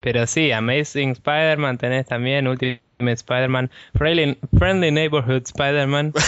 [0.00, 6.12] Pero sí, Amazing Spider-Man tenés también, Ultimate Spider-Man, Friendly, Friendly Neighborhood Spider-Man.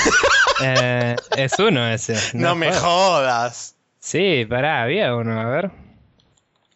[0.65, 2.15] Eh, es uno ese.
[2.35, 3.75] No, me jodas.
[3.99, 5.73] Sí, pará, había uno, a ver.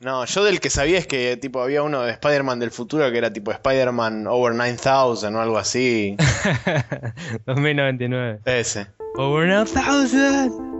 [0.00, 3.18] No, yo del que sabía es que tipo había uno de Spider-Man del futuro que
[3.18, 6.16] era tipo Spider-Man Over 9000 o algo así.
[7.46, 8.40] 2099.
[8.44, 8.88] Ese.
[9.16, 10.75] Over 9000.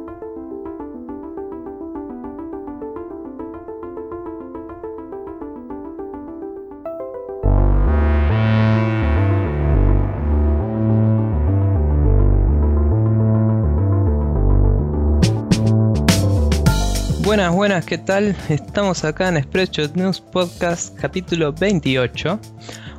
[17.36, 18.34] Buenas, buenas, ¿qué tal?
[18.48, 22.40] Estamos acá en Spreadshot News Podcast capítulo 28.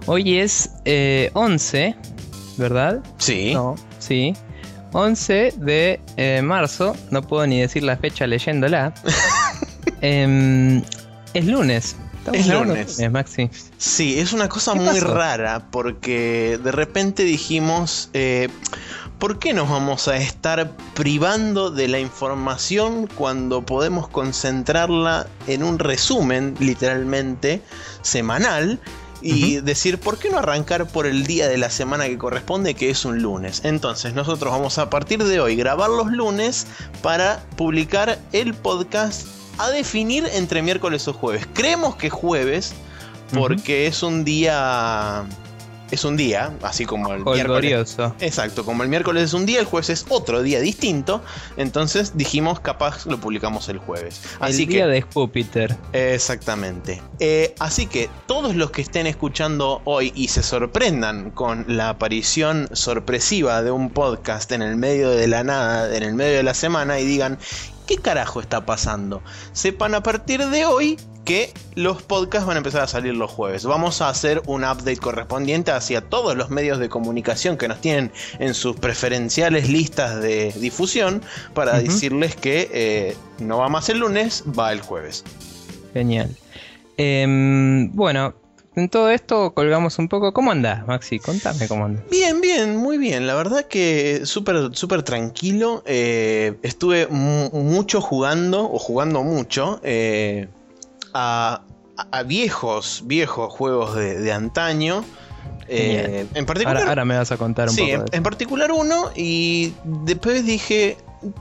[0.05, 0.69] Hoy es
[1.33, 1.95] 11, eh,
[2.55, 3.01] ¿verdad?
[3.17, 3.55] Sí.
[3.55, 4.35] No, sí.
[4.93, 8.93] 11 de eh, marzo, no puedo ni decir la fecha leyéndola.
[10.01, 10.83] Em,
[11.33, 11.95] es lunes.
[12.33, 12.99] Es lunes.
[12.99, 13.49] Es Maxi.
[13.77, 18.49] Sí, es una cosa muy rara porque de repente dijimos, eh,
[19.19, 25.79] ¿por qué nos vamos a estar privando de la información cuando podemos concentrarla en un
[25.79, 27.61] resumen, literalmente,
[28.01, 28.79] semanal?
[29.19, 32.91] Y decir, ¿por qué no arrancar por el día de la semana que corresponde, que
[32.91, 33.61] es un lunes?
[33.63, 36.67] Entonces, nosotros vamos a partir de hoy grabar los lunes
[37.01, 41.47] para publicar el podcast a definir entre miércoles o jueves.
[41.53, 42.73] Creemos que jueves,
[43.33, 45.25] porque es un día
[45.91, 47.97] es un día, así como el miércoles.
[48.19, 51.21] Exacto, como el miércoles es un día, el jueves es otro día distinto.
[51.55, 54.21] Entonces dijimos, capaz lo publicamos el jueves.
[54.39, 55.75] Así el día de Júpiter.
[55.93, 57.01] Exactamente.
[57.19, 62.67] Eh, así que todos los que estén escuchando hoy y se sorprendan con la aparición
[62.73, 66.53] sorpresiva de un podcast en el medio de la nada, en el medio de la
[66.53, 67.39] semana, y digan,
[67.87, 69.23] ¿qué carajo está pasando?
[69.53, 73.65] Sepan a partir de hoy que los podcasts van a empezar a salir los jueves.
[73.65, 78.11] Vamos a hacer un update correspondiente hacia todos los medios de comunicación que nos tienen
[78.39, 81.21] en sus preferenciales listas de difusión
[81.53, 85.25] para decirles que eh, no va más el lunes, va el jueves.
[85.93, 86.33] Genial.
[86.95, 88.35] Em, bueno,
[88.77, 90.33] en todo esto colgamos un poco.
[90.33, 91.19] ¿Cómo andás, Maxi?
[91.19, 92.03] Contame cómo andas.
[92.11, 93.25] Bien, bien, muy bien.
[93.25, 95.83] La verdad que súper, súper tranquilo.
[95.85, 100.47] Eh, estuve mucho jugando, o jugando mucho, eh,
[101.13, 101.63] a,
[102.25, 105.03] viejos, viejos juegos de, antaño.
[105.67, 107.87] Eh, en particular, ahora, me vas a contar un poco.
[107.87, 110.97] Sí, en, particular uno, y después dije,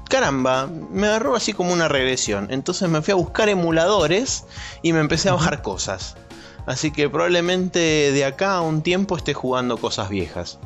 [0.09, 2.49] caramba, me agarró así como una regresión.
[2.51, 4.45] Entonces me fui a buscar emuladores
[4.83, 6.17] y me empecé a bajar cosas.
[6.67, 7.79] Así que probablemente
[8.13, 10.59] de acá a un tiempo esté jugando cosas viejas.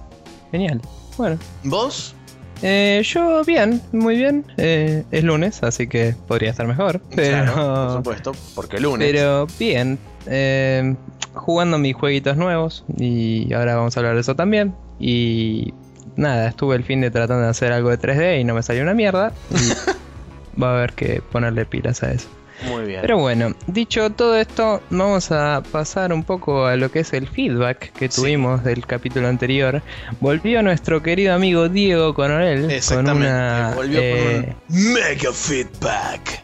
[0.50, 0.80] Genial.
[1.16, 1.38] Bueno.
[1.64, 2.14] ¿Vos?
[2.62, 4.44] Eh, yo bien, muy bien.
[4.56, 7.00] Eh, es lunes, así que podría estar mejor.
[7.14, 9.10] Pero, por supuesto, porque lunes.
[9.10, 9.98] Pero bien.
[10.26, 10.94] Eh,
[11.34, 12.84] jugando mis jueguitos nuevos.
[12.98, 14.74] Y ahora vamos a hablar de eso también.
[14.98, 15.72] Y
[16.16, 18.82] nada, estuve el fin de tratando de hacer algo de 3D y no me salió
[18.82, 19.32] una mierda.
[19.50, 22.28] Y va a haber que ponerle pilas a eso.
[22.68, 23.00] Muy bien.
[23.02, 27.26] Pero bueno, dicho todo esto, vamos a pasar un poco a lo que es el
[27.26, 29.82] feedback que tuvimos del capítulo anterior.
[30.20, 33.72] Volvió nuestro querido amigo Diego Coronel con una.
[33.74, 36.42] Volvió con un eh, mega feedback.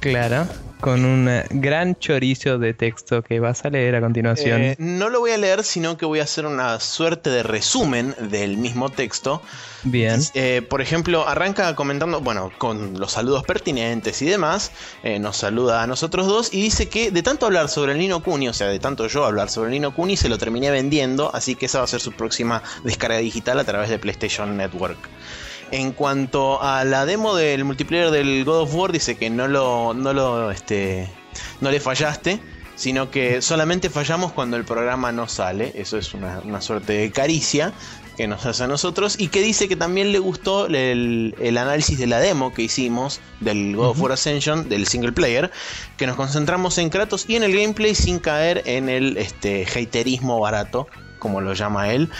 [0.00, 0.46] Claro
[0.84, 4.60] con un eh, gran chorizo de texto que vas a leer a continuación.
[4.60, 8.14] Eh, no lo voy a leer, sino que voy a hacer una suerte de resumen
[8.20, 9.40] del mismo texto.
[9.84, 10.20] Bien.
[10.34, 14.72] Eh, por ejemplo, arranca comentando, bueno, con los saludos pertinentes y demás.
[15.20, 18.48] nos saluda a nosotros dos y dice que de tanto hablar sobre el Nino Kuni,
[18.48, 21.54] o sea, de tanto yo hablar sobre el Nino Kuni, se lo terminé vendiendo, así
[21.54, 24.98] que esa va a ser su próxima descarga digital a través de PlayStation Network.
[25.74, 29.92] En cuanto a la demo del multiplayer del God of War, dice que no lo,
[29.92, 31.10] no lo, este,
[31.60, 32.38] no le fallaste,
[32.76, 35.72] sino que solamente fallamos cuando el programa no sale.
[35.74, 37.72] Eso es una, suerte de caricia
[38.16, 42.06] que nos hace a nosotros y que dice que también le gustó el, análisis de
[42.06, 45.50] la demo que hicimos del God of War Ascension, del single player,
[45.96, 50.38] que nos concentramos en Kratos y en el gameplay sin caer en el este, haterismo
[50.38, 50.86] barato
[51.24, 52.10] como lo llama él.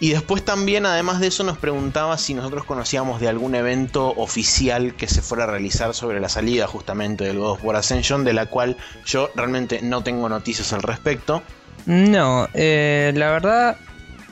[0.00, 4.94] Y después también, además de eso, nos preguntaba si nosotros conocíamos de algún evento oficial
[4.96, 8.34] que se fuera a realizar sobre la salida justamente del God of War Ascension, de
[8.34, 8.76] la cual
[9.06, 11.42] yo realmente no tengo noticias al respecto.
[11.86, 13.78] No, eh, la verdad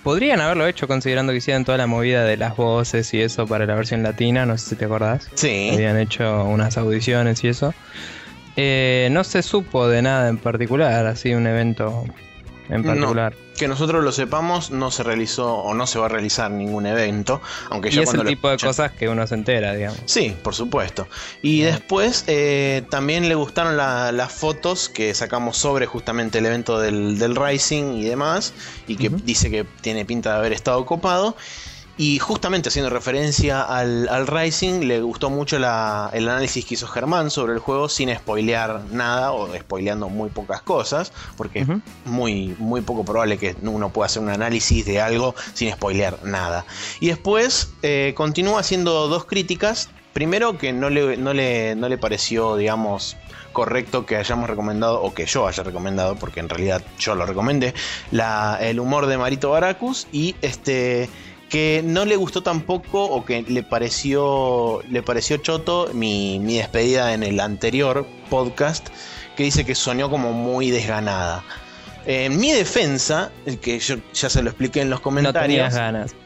[0.03, 3.65] podrían haberlo hecho considerando que hicieran toda la movida de las voces y eso para
[3.65, 5.31] la versión latina, no sé si te acordás.
[5.33, 5.71] Sí.
[5.73, 7.73] Habían hecho unas audiciones y eso.
[8.57, 12.05] Eh, no se supo de nada en particular, así un evento
[12.69, 13.35] en particular.
[13.57, 17.41] que nosotros lo sepamos, no se realizó o no se va a realizar ningún evento.
[17.71, 19.99] Aunque y ya es cuando el tipo de cosas que uno se entera, digamos.
[20.05, 21.09] Sí, por supuesto.
[21.43, 26.79] Y después eh, también le gustaron la- las fotos que sacamos sobre justamente el evento
[26.79, 28.53] del, del Rising y demás.
[28.87, 31.37] Y que dice que tiene pinta de haber estado copado.
[31.99, 36.87] Y justamente haciendo referencia al, al Rising, le gustó mucho la- el análisis que hizo
[36.87, 41.67] Germán sobre el juego sin spoilear nada o spoileando muy pocas cosas, porque es
[42.05, 46.65] muy, muy poco probable que uno pueda hacer un análisis de algo sin spoilear nada.
[47.01, 49.91] Y después eh, continúa haciendo dos críticas.
[50.13, 53.17] Primero, que no le, no le, no le pareció, digamos,
[53.53, 57.75] correcto que hayamos recomendado, o que yo haya recomendado, porque en realidad yo lo recomendé,
[58.13, 61.09] la, el humor de Marito Baracus y este
[61.49, 67.15] que no le gustó tampoco o que le pareció le pareció choto mi, mi despedida
[67.15, 68.89] en el anterior podcast
[69.37, 71.45] que dice que soñó como muy desganada.
[72.07, 73.31] En mi defensa,
[73.61, 76.17] que yo ya se lo expliqué en los No comentarios, tenías ganas.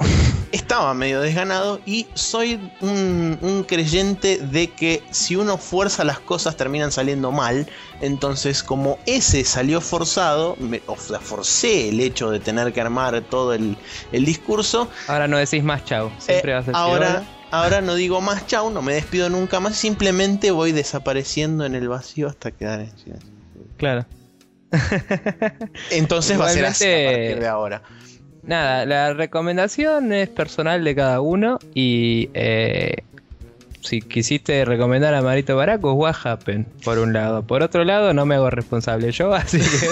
[0.53, 6.57] Estaba medio desganado y soy un, un creyente de que si uno fuerza las cosas
[6.57, 7.67] terminan saliendo mal.
[8.01, 13.21] Entonces, como ese salió forzado, me, o sea, forcé el hecho de tener que armar
[13.23, 13.77] todo el,
[14.13, 14.89] el discurso.
[15.09, 16.11] Ahora no decís más chau.
[16.19, 17.25] Siempre Eh, vas a decir ahora, hola.
[17.51, 21.89] ahora no digo más chau, no me despido nunca más, simplemente voy desapareciendo en el
[21.89, 23.31] vacío hasta quedar en silencio.
[23.77, 24.07] Claro.
[25.91, 27.83] Entonces va a ser así a partir de ahora.
[28.43, 32.97] Nada, la recomendación es personal de cada uno y eh,
[33.83, 37.43] si quisiste recomendar a Marito Baracus, what happened, por un lado.
[37.43, 39.89] Por otro lado, no me hago responsable yo, así que,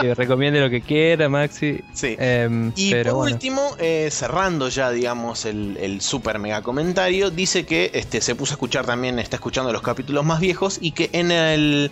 [0.00, 1.80] que recomiende lo que quiera, Maxi.
[1.92, 2.16] Sí.
[2.18, 3.34] Em, Y pero por bueno.
[3.34, 8.52] último, eh, cerrando ya, digamos, el, el super mega comentario, dice que este, se puso
[8.52, 11.90] a escuchar también, está escuchando los capítulos más viejos y que en el,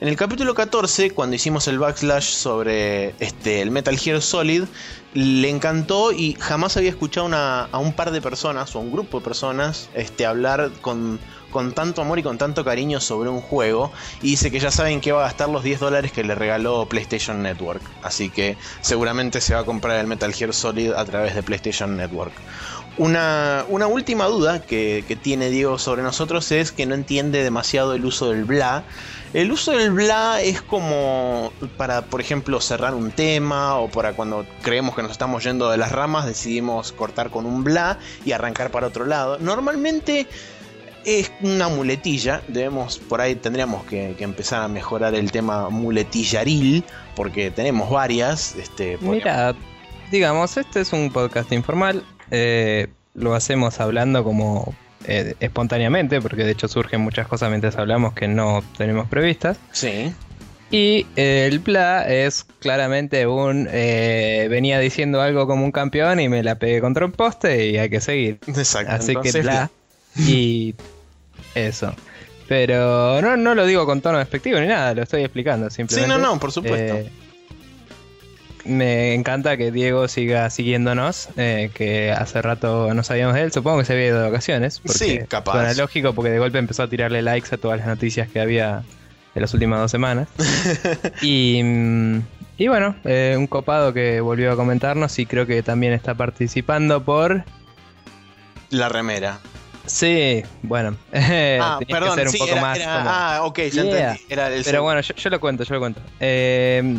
[0.00, 4.64] en el capítulo 14, cuando hicimos el backslash sobre este, el Metal Gear Solid,
[5.14, 8.90] le encantó y jamás había escuchado una- a un par de personas o a un
[8.90, 11.20] grupo de personas este, hablar con,
[11.52, 13.92] con tanto amor y con tanto cariño sobre un juego.
[14.22, 16.86] Y dice que ya saben que va a gastar los 10 dólares que le regaló
[16.86, 17.82] PlayStation Network.
[18.02, 21.96] Así que seguramente se va a comprar el Metal Gear Solid a través de PlayStation
[21.96, 22.32] Network.
[22.98, 28.04] Una, una última duda que, tiene Diego sobre nosotros es que no entiende demasiado el
[28.04, 28.84] uso del bla.
[29.32, 34.44] El uso del bla es como para, por ejemplo, cerrar un tema o para cuando
[34.60, 38.70] creemos que nos estamos yendo de las ramas, decidimos cortar con un bla y arrancar
[38.70, 39.38] para otro lado.
[39.38, 40.26] Normalmente
[41.04, 46.84] es una muletilla, debemos, por ahí tendríamos que, que empezar a mejorar el tema muletillaril,
[47.14, 48.54] porque tenemos varias.
[48.56, 49.54] Este, Mira,
[50.10, 52.04] digamos, este es un podcast informal.
[52.30, 58.14] eh, lo hacemos hablando como eh, espontáneamente, porque de hecho surgen muchas cosas mientras hablamos
[58.14, 59.58] que no tenemos previstas.
[59.70, 60.14] Sí,
[60.70, 66.28] Y eh, el bla es claramente un eh, venía diciendo algo como un campeón y
[66.30, 68.38] me la pegué contra un poste y hay que seguir.
[68.46, 68.92] exacto.
[68.92, 69.70] Así que bla
[70.16, 70.74] y
[71.54, 71.94] eso.
[72.48, 76.08] Pero no, no lo digo con tono despectivo ni nada, lo estoy explicando Sí, simplemente.
[76.08, 76.94] no, no, por supuesto.
[76.96, 77.10] Eh,
[78.64, 83.78] me encanta que Diego siga siguiéndonos, eh, que hace rato no sabíamos de él, supongo
[83.78, 84.80] que se había ido de vacaciones.
[84.80, 85.52] Porque Sí, capaz.
[85.52, 88.82] Suena lógico porque de golpe empezó a tirarle likes a todas las noticias que había
[89.34, 90.28] de las últimas dos semanas.
[91.22, 91.60] y,
[92.58, 97.02] y bueno, eh, un copado que volvió a comentarnos y creo que también está participando
[97.02, 97.44] por...
[98.70, 99.38] La remera.
[99.86, 100.96] Sí, bueno.
[101.12, 103.82] ah, que perdón, ser un sí, poco era, más era- como- Ah, ok, ya Yeah.
[104.12, 104.20] entendí.
[104.32, 106.00] Era el Pero bueno, yo, yo lo cuento, yo lo cuento.
[106.20, 106.98] Eh,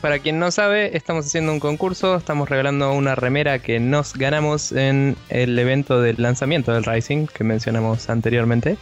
[0.00, 4.72] para quien no sabe, estamos haciendo un concurso, estamos regalando una remera que nos ganamos
[4.72, 8.76] en el evento del lanzamiento del Rising que mencionamos anteriormente.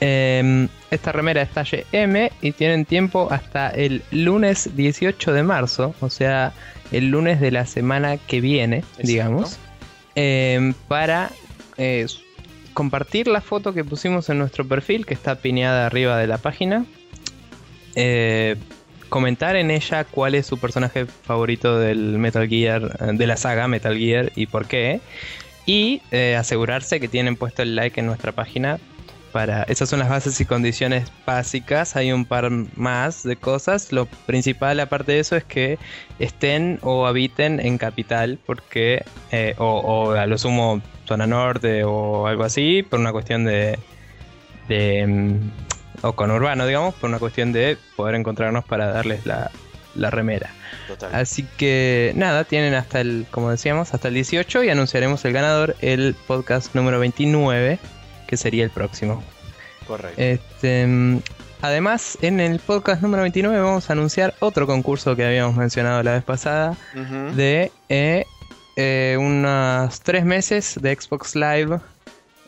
[0.00, 5.94] Eh, esta remera es talle M y tienen tiempo hasta el lunes 18 de marzo,
[6.00, 6.52] o sea,
[6.92, 9.02] el lunes de la semana que viene, Exacto.
[9.06, 9.58] digamos,
[10.14, 11.30] eh, para
[11.78, 12.06] eh,
[12.72, 16.84] compartir la foto que pusimos en nuestro perfil, que está pineada arriba de la página.
[17.94, 18.56] Eh,
[19.08, 23.68] comentar en ella cuál es su personaje favorito del Metal Gear, eh, de la saga
[23.68, 25.00] Metal Gear y por qué.
[25.66, 28.78] Y eh, asegurarse que tienen puesto el like en nuestra página.
[29.32, 31.96] Para, esas son las bases y condiciones básicas.
[31.96, 33.90] Hay un par más de cosas.
[33.90, 35.78] Lo principal, aparte de eso, es que
[36.18, 42.26] estén o habiten en capital, porque eh, o, o a lo sumo zona norte o
[42.26, 43.78] algo así, por una cuestión de,
[44.68, 49.50] de mm, o con urbano, digamos, por una cuestión de poder encontrarnos para darles la,
[49.94, 50.50] la remera.
[50.88, 51.14] Total.
[51.14, 55.76] Así que nada, tienen hasta el, como decíamos, hasta el 18 y anunciaremos el ganador
[55.80, 57.78] el podcast número 29,
[58.32, 59.22] que sería el próximo.
[59.86, 60.18] Correcto.
[60.18, 61.18] Este, mm,
[61.60, 66.12] además, en el podcast número 29 vamos a anunciar otro concurso que habíamos mencionado la
[66.12, 66.74] vez pasada
[67.36, 68.24] de eh,
[68.76, 71.78] eh, unos tres meses de Xbox Live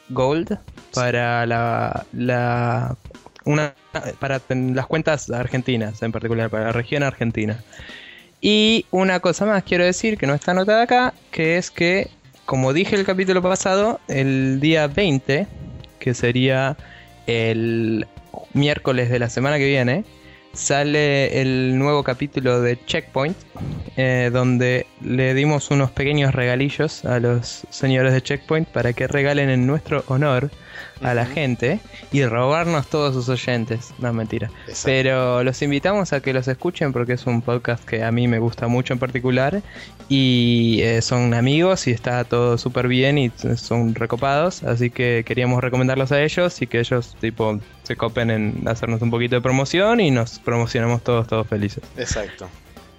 [0.08, 0.58] Gold
[0.94, 2.96] para la, la
[3.44, 3.74] una
[4.18, 7.62] para las cuentas argentinas en particular para la región argentina
[8.40, 12.08] y una cosa más quiero decir que no está anotada acá que es que
[12.46, 15.46] como dije el capítulo pasado el día 20
[16.04, 16.76] que sería
[17.26, 18.06] el
[18.52, 20.04] miércoles de la semana que viene
[20.52, 23.36] sale el nuevo capítulo de Checkpoint,
[23.96, 29.48] eh, donde le dimos unos pequeños regalillos a los señores de Checkpoint para que regalen
[29.48, 30.50] en nuestro honor
[31.04, 31.80] a la gente
[32.12, 33.92] y robarnos todos sus oyentes.
[33.98, 34.50] No, mentira.
[34.66, 34.86] Exacto.
[34.86, 38.38] Pero los invitamos a que los escuchen porque es un podcast que a mí me
[38.38, 39.62] gusta mucho en particular
[40.08, 45.62] y eh, son amigos y está todo súper bien y son recopados, así que queríamos
[45.62, 50.00] recomendarlos a ellos y que ellos tipo se copen en hacernos un poquito de promoción
[50.00, 51.82] y nos promocionamos todos todos felices.
[51.96, 52.48] Exacto.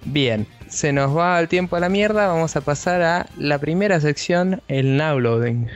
[0.04, 4.00] Bien, se nos va el tiempo a la mierda, vamos a pasar a la primera
[4.00, 5.66] sección, el now loading.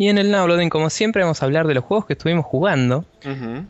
[0.00, 2.46] Y en el now loading, como siempre, vamos a hablar de los juegos que estuvimos
[2.46, 3.04] jugando.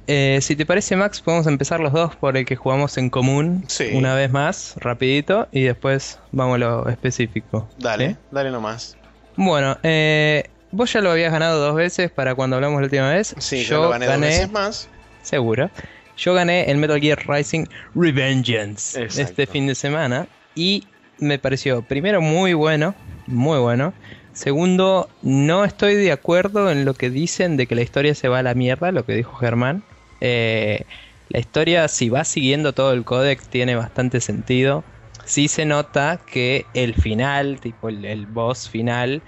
[0.06, 3.64] Eh, si te parece, Max, podemos empezar los dos por el que jugamos en común
[3.66, 3.88] Sí.
[3.94, 7.66] una vez más, rapidito, y después vamos a lo específico.
[7.78, 8.16] Dale, ¿Sí?
[8.30, 8.96] dale nomás.
[9.36, 13.34] Bueno, eh, vos ya lo habías ganado dos veces para cuando hablamos la última vez.
[13.38, 14.88] Sí, yo, lo gané, dos veces más.
[15.22, 15.70] seguro.
[16.18, 19.22] Yo gané el Metal Gear Rising Revengeance Exacto.
[19.30, 20.84] este fin de semana y
[21.20, 22.94] me pareció primero muy bueno,
[23.26, 23.94] muy bueno.
[24.38, 28.38] Segundo, no estoy de acuerdo en lo que dicen de que la historia se va
[28.38, 29.82] a la mierda, lo que dijo Germán.
[30.20, 30.86] Eh,
[31.28, 34.84] la historia, si va siguiendo todo el códex, tiene bastante sentido.
[35.24, 39.24] Sí se nota que el final, tipo el, el boss final,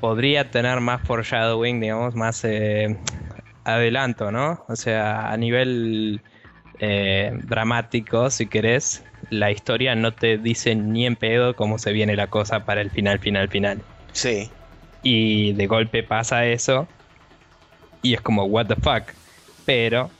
[0.00, 2.94] podría tener más foreshadowing, digamos, más eh,
[3.64, 4.66] adelanto, ¿no?
[4.68, 6.20] O sea, a nivel
[6.78, 12.16] eh, dramático, si querés, la historia no te dice ni en pedo cómo se viene
[12.16, 13.95] la cosa para el final, final, final.
[14.16, 14.50] Sí.
[15.02, 16.88] Y de golpe pasa eso
[18.00, 19.02] y es como, what the fuck.
[19.66, 20.10] Pero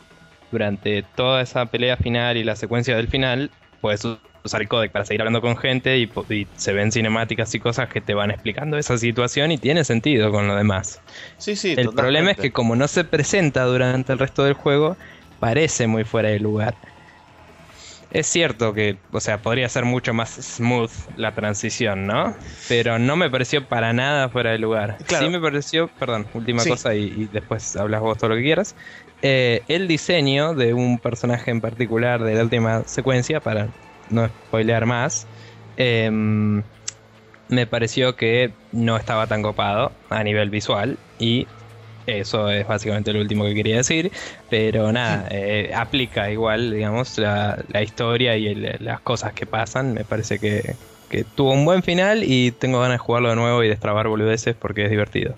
[0.53, 3.50] durante toda esa pelea final y la secuencia del final,
[3.81, 4.05] puedes
[4.45, 6.11] usar el codec para seguir hablando con gente y,
[6.57, 10.47] se ven cinemáticas y cosas que te van explicando esa situación y tiene sentido con
[10.47, 11.00] lo demás.
[11.38, 11.75] Sí, sí.
[11.76, 14.97] el problema es que como no se presenta durante el resto del juego,
[15.41, 16.76] parece muy fuera de lugar.
[18.16, 22.35] Es cierto que, o sea, podría ser mucho más smooth la transición, ¿no?
[22.66, 24.96] Pero no me pareció para nada fuera de lugar.
[25.06, 25.26] Claro.
[25.26, 26.70] Sí me pareció, perdón, última Sí.
[26.70, 28.75] cosa y, y después hablas vos todo lo que quieras.
[29.20, 33.75] Eh, el diseño de un personaje en particular de la última secuencia, para
[34.08, 35.28] no spoilear más,
[35.76, 36.64] em,
[37.49, 41.55] me pareció que no estaba tan copado a nivel visual y
[42.06, 44.12] eso es básicamente lo último que quería decir,
[44.48, 49.92] pero nada, eh, aplica igual, digamos, la, la historia y el- las cosas que pasan,
[49.94, 53.62] me parece que, que tuvo un buen final y tengo ganas de jugarlo de nuevo
[53.62, 55.36] y destrabar boludeces porque es divertido,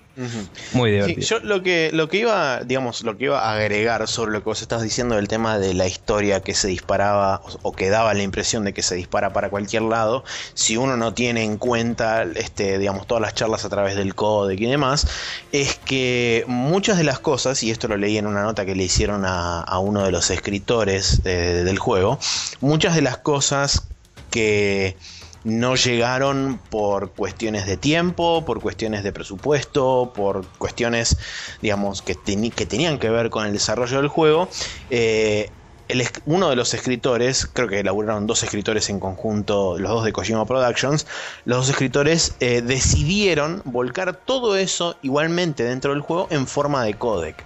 [0.73, 1.27] muy Sí, divertido.
[1.27, 4.45] yo lo que, lo que iba, digamos, lo que iba a agregar sobre lo que
[4.45, 8.23] vos estás diciendo del tema de la historia que se disparaba o, que daba la
[8.23, 10.23] impresión de que se dispara para cualquier lado,
[10.55, 14.59] si uno no tiene en cuenta, este, digamos, todas las charlas a través del códec
[14.59, 15.07] y demás,
[15.51, 18.83] es que muchas de las cosas, y esto lo leí en una nota que le
[18.83, 22.17] hicieron a, a uno de los escritores de- del juego,
[22.59, 23.87] muchas de las cosas
[24.31, 24.97] que
[25.43, 31.17] no llegaron por cuestiones de tiempo, por cuestiones de presupuesto, por cuestiones,
[31.61, 34.49] digamos, que, tenían que ver con el desarrollo del juego.
[34.89, 35.49] Eh,
[35.89, 40.13] el uno de los escritores, creo que elaboraron dos escritores en conjunto, los dos de
[40.13, 41.07] Kojima Productions,
[41.45, 46.93] los dos escritores eh, decidieron volcar todo eso igualmente dentro del juego en forma de
[46.93, 47.43] codec.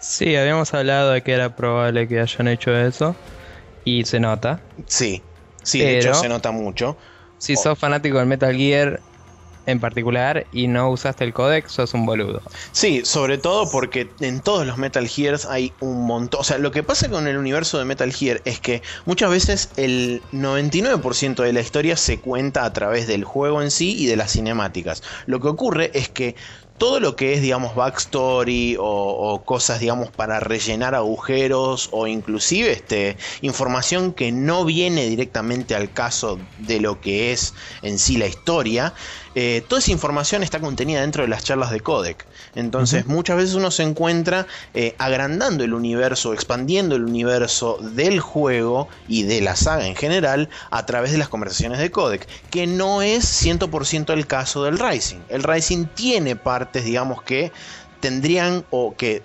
[0.00, 3.14] Sí, habíamos hablado de que era probable que hayan hecho eso
[3.84, 4.60] y se nota.
[4.86, 5.22] Sí,
[5.62, 6.96] sí, de hecho se nota mucho.
[7.38, 9.00] Si sos fanático del Metal Gear
[9.66, 12.40] en particular y no usaste el codec, sos un boludo.
[12.72, 16.40] Sí, sobre todo porque en todos los Metal Gears hay un montón.
[16.40, 19.70] O sea, lo que pasa con el universo de Metal Gear es que muchas veces
[19.76, 24.16] el 99% de la historia se cuenta a través del juego en sí y de
[24.16, 25.02] las cinemáticas.
[25.26, 26.36] Lo que ocurre es que
[26.78, 33.16] todo lo que es, digamos, backstory o, cosas, digamos, para rellenar agujeros o inclusive este,
[33.40, 38.94] información que no viene directamente al caso de lo que es en sí la historia,
[39.38, 42.24] eh, toda esa información está contenida dentro de las charlas de codec.
[42.54, 43.12] Entonces, uh -huh.
[43.12, 49.24] muchas veces uno se encuentra eh, agrandando el universo, expandiendo el universo del juego y
[49.24, 53.24] de la saga en general a través de las conversaciones de codec, que no es
[53.44, 55.18] 100% el caso del Rising.
[55.28, 57.52] El Rising tiene partes, digamos, que
[58.00, 59.22] tendrían o que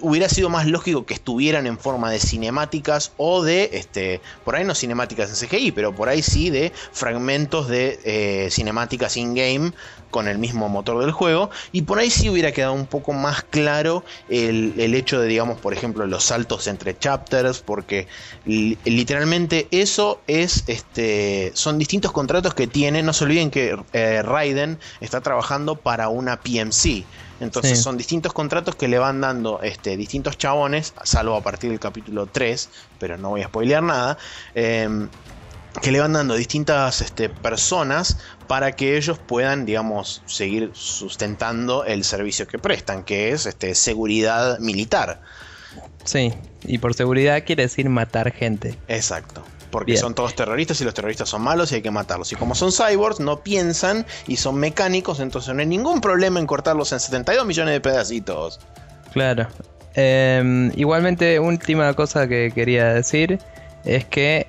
[0.00, 4.64] hubiera sido más lógico que estuvieran en forma de cinemáticas o de, este, por ahí
[4.64, 9.72] no cinemáticas en CGI, pero por ahí sí de fragmentos de eh, cinemáticas in-game
[10.14, 11.50] con el mismo motor del juego.
[11.72, 15.58] Y por ahí sí hubiera quedado un poco más claro el, el hecho de, digamos,
[15.58, 18.06] por ejemplo, los saltos entre chapters, porque
[18.44, 23.02] literalmente eso es, este, son distintos contratos que tiene.
[23.02, 27.04] No se olviden que eh, Raiden está trabajando para una PMC.
[27.40, 27.82] Entonces sí.
[27.82, 32.26] son distintos contratos que le van dando este, distintos chabones, salvo a partir del capítulo
[32.26, 34.18] 3, pero no voy a spoilear nada,
[34.54, 35.08] eh,
[35.82, 42.04] que le van dando distintas este, personas para que ellos puedan, digamos, seguir sustentando el
[42.04, 45.20] servicio que prestan, que es este, seguridad militar.
[46.04, 46.32] Sí,
[46.64, 48.78] y por seguridad quiere decir matar gente.
[48.86, 49.44] Exacto
[49.74, 50.02] porque Bien.
[50.02, 52.30] son todos terroristas y los terroristas son malos y hay que matarlos.
[52.30, 56.46] Y como son cyborgs, no piensan y son mecánicos, entonces no hay ningún problema en
[56.46, 58.60] cortarlos en 72 millones de pedacitos.
[59.12, 59.48] Claro.
[59.96, 63.40] Eh, igualmente, última cosa que quería decir
[63.84, 64.46] es que,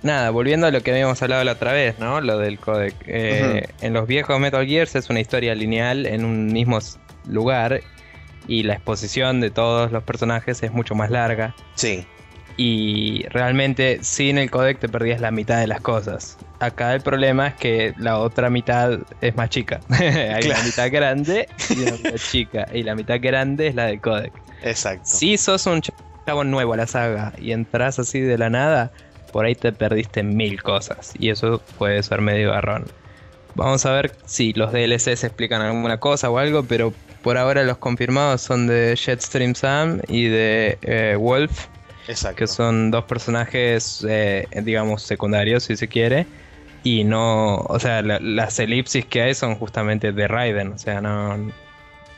[0.00, 2.22] nada, volviendo a lo que habíamos hablado la otra vez, ¿no?
[2.22, 2.94] Lo del codec.
[3.06, 3.70] Eh, uh -huh.
[3.82, 6.78] En los viejos Metal Gears es una historia lineal en un mismo
[7.26, 7.82] lugar
[8.48, 11.54] y la exposición de todos los personajes es mucho más larga.
[11.74, 12.06] Sí
[12.56, 16.38] y realmente sin el codec te perdías la mitad de las cosas.
[16.60, 19.80] Acá el problema es que la otra mitad es más chica.
[19.90, 20.48] Hay claro.
[20.48, 22.68] la mitad grande y una mitad chica.
[22.72, 24.32] Y la mitad grande es la del codec.
[24.62, 25.04] Exacto.
[25.04, 28.92] Si sos un chavo nuevo a la saga y entras así de la nada,
[29.32, 31.12] por ahí te perdiste mil cosas.
[31.18, 32.84] Y eso puede ser medio garrón.
[33.54, 37.78] Vamos a ver si los DLCs explican alguna cosa o algo, pero por ahora los
[37.78, 41.66] confirmados son de Jetstream Sam y de eh, Wolf
[42.08, 42.36] Exacto.
[42.36, 46.26] que son dos personajes, eh, digamos, secundarios, si se quiere.
[46.84, 51.00] Y no, o sea, la, las elipsis que hay son justamente de Raiden, o sea,
[51.00, 51.52] no,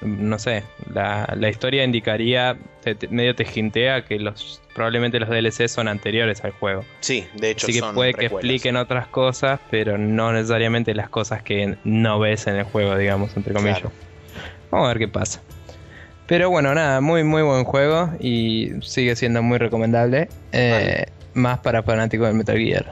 [0.00, 5.28] no sé, la, la historia indicaría, te, te, medio te jintea que los probablemente los
[5.28, 6.84] DLC son anteriores al juego.
[7.00, 7.66] Sí, de hecho.
[7.66, 8.30] Así que son puede precuelas.
[8.30, 12.96] que expliquen otras cosas, pero no necesariamente las cosas que no ves en el juego,
[12.96, 13.80] digamos, entre comillas.
[13.80, 13.94] Claro.
[14.70, 15.40] Vamos a ver qué pasa.
[16.26, 20.28] Pero bueno, nada, muy muy buen juego y sigue siendo muy recomendable.
[20.52, 21.08] Eh, vale.
[21.34, 22.86] Más para fanáticos del Metal Gear.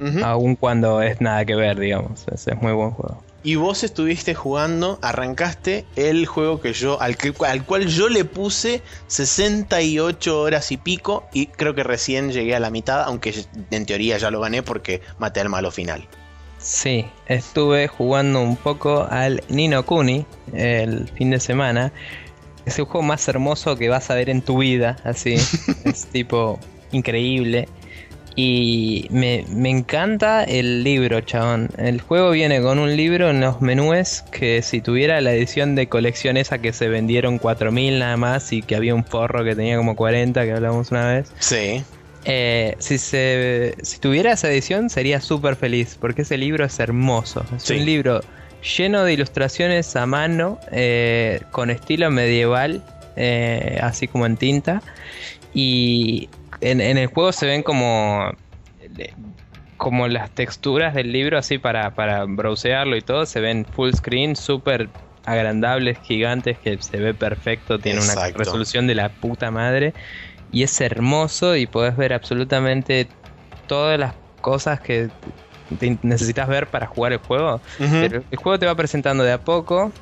[0.00, 0.24] Uh -huh.
[0.24, 2.26] Aun cuando es nada que ver, digamos.
[2.32, 3.22] Es, es, muy buen juego.
[3.42, 8.24] Y vos estuviste jugando, arrancaste el juego que yo, al, que, al cual yo le
[8.24, 11.26] puse 68 horas y pico.
[11.32, 13.34] Y creo que recién llegué a la mitad, aunque
[13.70, 16.06] en teoría ya lo gané porque maté al malo final.
[16.58, 21.92] Sí, estuve jugando un poco al Nino Kuni el fin de semana
[22.66, 25.34] es el juego más hermoso que vas a ver en tu vida, así.
[25.84, 26.58] es tipo
[26.92, 27.68] increíble.
[28.38, 31.70] Y me, me, encanta el libro, chabón.
[31.78, 35.86] El juego viene con un libro en los menús que si tuviera la edición de
[35.86, 39.78] colección esa que se vendieron 4.000 nada más y que había un forro que tenía
[39.78, 41.32] como 40 que hablamos una vez.
[41.38, 41.82] Sí.
[42.26, 47.42] Eh, si, se, si tuviera esa edición sería súper feliz porque ese libro es hermoso.
[47.56, 47.74] Es sí.
[47.74, 48.20] un libro
[48.66, 52.82] lleno de ilustraciones a mano, eh, con estilo medieval,
[53.16, 54.82] eh, así como en tinta.
[55.54, 56.28] Y
[56.60, 58.30] en, en, el juego se ven como,
[59.76, 64.36] como las texturas del libro, así para, para browsearlo y todo, se ven full screen,
[64.36, 64.88] súper
[65.24, 68.28] agrandables, gigantes, que se ve perfecto, tiene Exacto.
[68.28, 69.94] una resolución de la puta madre.
[70.52, 73.08] Y es hermoso y podés ver absolutamente
[73.66, 75.10] todas las cosas que
[76.02, 77.60] necesitas ver para jugar el juego.
[77.78, 78.00] Uh -huh.
[78.00, 79.92] Pero el juego te va presentando de a poco.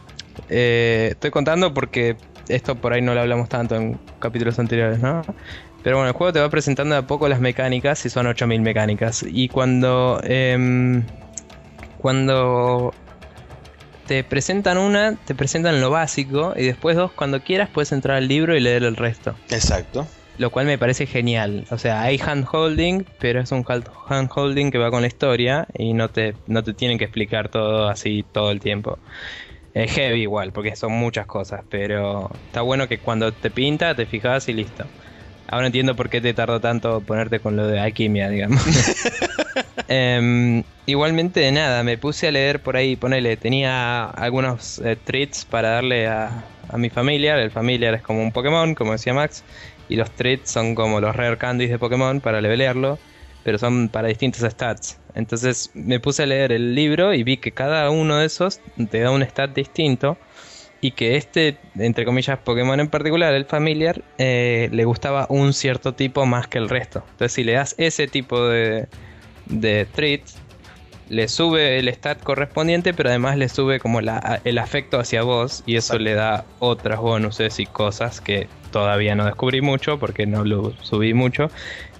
[0.48, 2.16] Eh, estoy contando porque
[2.48, 5.22] esto por ahí no lo hablamos tanto en capítulos anteriores, ¿no?
[5.82, 8.60] Pero bueno, el juego te va presentando de a poco las mecánicas y son 8000
[8.60, 9.24] mecánicas.
[9.26, 10.20] Y cuando.
[10.24, 11.02] Eh,
[11.98, 12.92] cuando
[14.06, 16.54] te presentan una, te presentan lo básico.
[16.56, 19.34] Y después dos, cuando quieras, puedes entrar al libro y leer el resto.
[19.50, 20.06] Exacto
[20.38, 21.64] lo cual me parece genial.
[21.70, 23.64] O sea, hay handholding, pero es un
[24.08, 27.88] handholding que va con la historia y no te, no te tienen que explicar todo
[27.88, 28.98] así todo el tiempo.
[29.74, 34.06] Es heavy igual, porque son muchas cosas, pero está bueno que cuando te pinta te
[34.06, 34.84] fijas y listo.
[35.46, 38.62] Ahora entiendo por qué te tardó tanto ponerte con lo de alquimia, digamos.
[39.88, 45.70] Em, igualmente, nada, me puse a leer por ahí, ponele, tenía algunos eh, treats para
[45.70, 47.36] darle a, a mi familia.
[47.36, 49.44] El familiar es como un Pokémon, como decía Max,
[49.88, 52.98] y los treats son como los rare candies de Pokémon para levelearlo,
[53.42, 54.98] pero son para distintos stats.
[55.14, 59.00] Entonces me puse a leer el libro y vi que cada uno de esos te
[59.00, 60.18] da un stat distinto
[60.80, 65.94] y que este, entre comillas, Pokémon en particular, el familiar, eh, le gustaba un cierto
[65.94, 67.02] tipo más que el resto.
[67.12, 68.88] Entonces, si le das ese tipo de,
[69.46, 70.38] de treats,
[71.14, 75.62] le sube el stat correspondiente, pero además le sube como la, el afecto hacia vos
[75.64, 80.44] y eso le da otras bonuses y cosas que todavía no descubrí mucho porque no
[80.44, 81.50] lo subí mucho,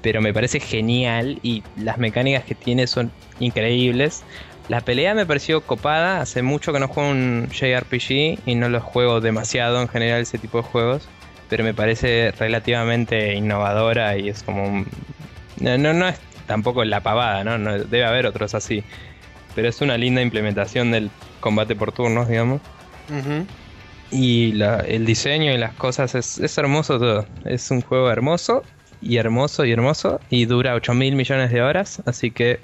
[0.02, 4.24] pero me parece genial y las mecánicas que tiene son increíbles.
[4.68, 8.80] La pelea me pareció copada, hace mucho que no juego un JRPG y no lo
[8.80, 11.08] juego demasiado en general ese tipo de juegos,
[11.48, 14.86] pero me parece relativamente innovadora y es como un...
[15.60, 17.58] No, no, es tampoco la pavada, ¿no?
[17.58, 17.78] ¿no?
[17.78, 18.84] Debe haber otros así,
[19.54, 22.60] pero es una linda implementación del combate por turnos, digamos.
[24.10, 27.26] Y el diseño y las cosas es, es hermoso todo.
[27.44, 28.62] Es un juego hermoso
[29.00, 32.60] y hermoso y hermoso y dura 8 mil millones de horas, así que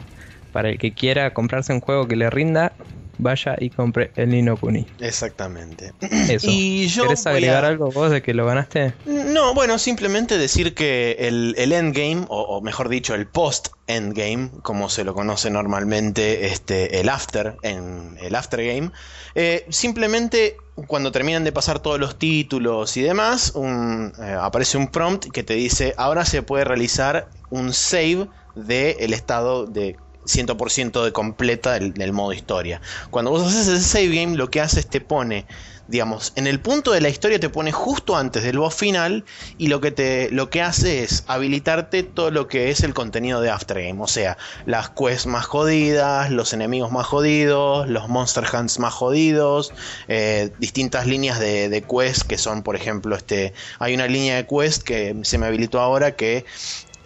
[0.52, 2.72] para el que quiera comprarse un juego que le rinda,
[3.20, 4.86] vaya y compre el Nino Kuni.
[5.00, 5.92] Exactamente.
[6.00, 6.46] Eso.
[6.50, 8.94] Y yo ¿Querés agregar algo vos de que lo ganaste?
[9.06, 15.14] No, bueno, simplemente decir que el, endgame, o, mejor dicho, el post-endgame, como se lo
[15.14, 18.90] conoce normalmente, este, el after, en el aftergame,
[19.34, 20.56] eh, simplemente
[20.86, 25.54] cuando terminan de pasar todos los títulos y demás, eh, aparece un prompt que te
[25.54, 32.32] dice, ahora se puede realizar un save del estado de 100% de completa del, modo
[32.32, 32.80] historia.
[33.10, 35.46] Cuando vos haces ese save game, lo que hace es te pone,
[35.88, 39.24] digamos, en el punto de la historia te pone justo antes del boss final
[39.58, 43.40] y lo que, te, lo que hace es habilitarte todo lo que es el contenido
[43.40, 48.78] de Aftergame, o sea, las quests más jodidas, los enemigos más jodidos, los Monster Hunts
[48.78, 49.72] más jodidos,
[50.08, 54.46] eh, distintas líneas de, de quest que son, por ejemplo, este, hay una línea de
[54.46, 56.44] quest que se me habilitó ahora que...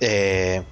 [0.01, 0.63] Eh,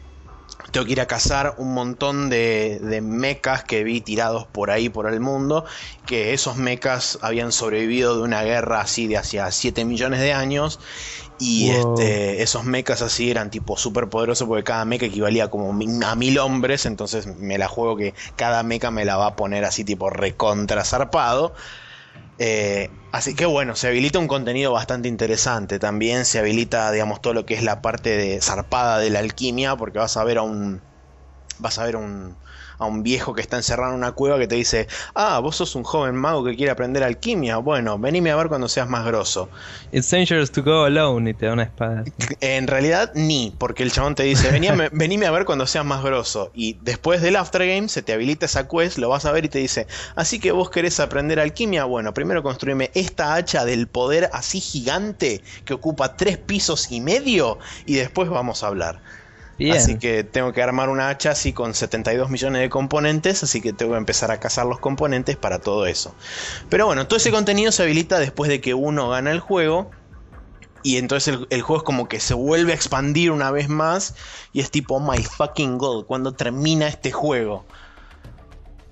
[0.72, 4.88] tengo que ir a cazar un montón de, de mechas que vi tirados por ahí,
[4.88, 5.64] por el mundo,
[6.06, 10.80] que esos mechas habían sobrevivido de una guerra así de hacia 7 millones de años.
[11.38, 15.70] Y este, esos mechas así eran tipo súper poderosos porque cada mecha equivalía como
[16.06, 16.86] a mil hombres.
[16.86, 20.84] Entonces me la juego que cada mecha me la va a poner así tipo recontra
[20.84, 21.52] zarpado.
[22.44, 25.78] Eh, así que bueno, se habilita un contenido bastante interesante.
[25.78, 29.76] También se habilita, digamos, todo lo que es la parte de zarpada de la alquimia,
[29.76, 30.82] porque vas a ver a un.
[31.58, 32.38] Vas a ver un,
[32.82, 35.74] a un viejo que está encerrado en una cueva que te dice, ah, vos sos
[35.74, 39.48] un joven mago que quiere aprender alquimia, bueno, venime a ver cuando seas más grosso.
[39.92, 42.04] It's dangerous to go alone y te da una espada.
[42.40, 44.50] En realidad ni, porque el chabón te dice,
[44.92, 46.50] venime a ver cuando seas más grosso.
[46.54, 49.58] Y después del aftergame se te habilita esa quest, lo vas a ver y te
[49.58, 54.60] dice, así que vos querés aprender alquimia, bueno, primero construime esta hacha del poder así
[54.60, 59.00] gigante que ocupa tres pisos y medio y después vamos a hablar.
[59.70, 63.72] Así que tengo que armar una hacha así con 72 millones de componentes, así que
[63.72, 66.14] tengo que empezar a cazar los componentes para todo eso.
[66.68, 69.90] Pero bueno, todo ese contenido se habilita después de que uno gana el juego.
[70.84, 74.16] Y entonces el, juego es como que se vuelve a expandir una vez más.
[74.52, 77.64] Y es tipo, oh my fucking god, cuando termina este juego?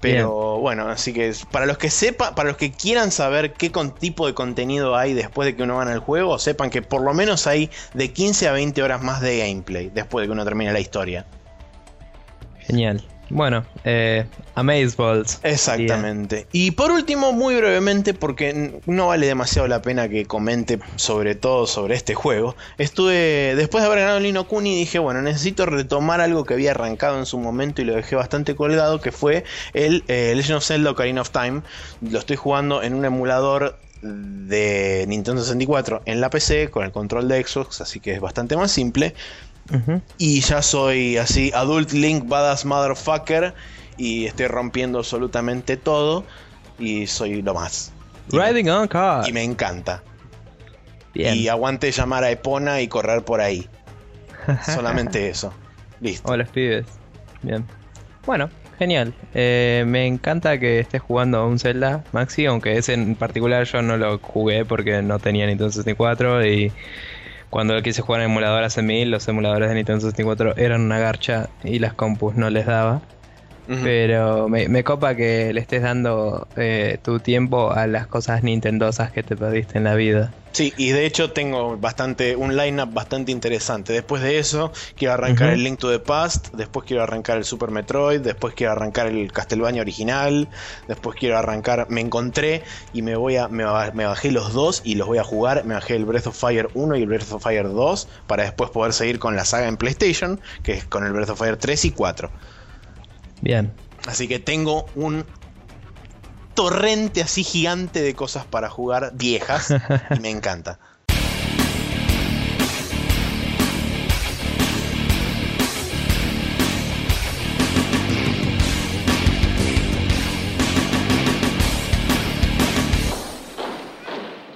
[0.01, 4.27] Pero bueno, así que para los que sepa, para los que quieran saber qué tipo
[4.27, 7.47] de contenido hay después de que uno gana el juego, sepan que por lo menos
[7.47, 10.81] hay de 15 a 20 horas más de gameplay después de que uno termine la
[10.81, 11.27] historia.
[12.61, 13.05] Genial.
[13.31, 15.39] Bueno, eh, Amazeballs.
[15.45, 16.47] Exactamente.
[16.53, 21.67] Y por último, muy brevemente, porque no vale demasiado la pena que comente sobre todo
[21.69, 26.45] sobre este juego, estuve, después de haber ganado Lino Kuni, dije, bueno, necesito retomar algo
[26.45, 30.33] que había arrancado en su momento y lo dejé bastante colgado, que fue el eh,
[30.35, 31.63] Legend of Zelda Ocarina of Time.
[32.01, 37.29] Lo estoy jugando en un emulador de Nintendo 64 en la PC con el control
[37.29, 39.15] de Xbox, así que es bastante más simple.
[40.19, 43.55] Y ya soy así, Adult Link Badass Motherfucker.
[43.97, 46.25] Y estoy rompiendo absolutamente todo.
[46.79, 47.93] Y soy lo más.
[48.33, 49.29] Riding on car.
[49.29, 50.03] Y me encanta.
[51.15, 53.69] Y aguante llamar a Epona y correr por ahí.
[54.65, 55.53] Solamente eso.
[56.01, 56.31] Listo.
[56.31, 56.87] Hola, pibes.
[57.43, 57.67] Bien.
[58.25, 59.13] Bueno, genial.
[59.35, 63.83] Eh, me encanta que estés jugando a un Zelda, Maxi, aunque ese en particular yo
[63.83, 66.73] no lo jugué porque no tenía Nintendo 64 y
[67.51, 71.51] cuando quise jugar en emulador hace mil, los emuladores de Nintendo 64 eran una garcha
[71.65, 73.03] y las compus no les daba.
[73.83, 79.13] Pero me, me, copa que le estés dando eh, tu tiempo a las cosas nintendosas
[79.13, 80.33] que te perdiste en la vida.
[80.53, 83.93] Sí, y de hecho tengo bastante un lineup bastante interesante.
[83.93, 87.71] Después de eso, quiero arrancar el Link to the Past, después quiero arrancar el Super
[87.71, 90.49] Metroid, después quiero arrancar el Castlevania original,
[90.89, 95.07] después quiero arrancar, me encontré y me voy a me, bajé los dos y los
[95.07, 97.69] voy a jugar, me bajé el Breath of Fire 1 y el Breath of Fire
[97.69, 101.31] 2 para después poder seguir con la saga en PlayStation, que es con el Breath
[101.31, 102.31] of Fire 3 y 4.
[103.41, 103.73] Bien.
[104.07, 105.25] Así que tengo un
[106.55, 109.75] torrente así gigante de cosas para jugar viejas
[110.17, 110.79] y me encanta.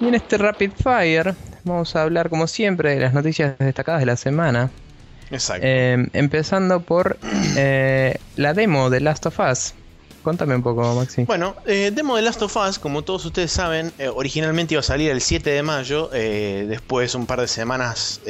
[0.01, 4.07] Y en este Rapid Fire vamos a hablar como siempre de las noticias destacadas de
[4.07, 4.71] la semana.
[5.35, 5.67] Exacto.
[5.67, 7.19] Eh, empezando por
[7.57, 9.75] eh, la demo de Last of Us.
[10.25, 11.25] Contame un poco, Maxi.
[11.25, 14.83] Bueno, eh, demo de Last of Us, como todos ustedes saben, eh, originalmente iba a
[14.83, 18.23] salir el 7 de mayo, eh, después un par de semanas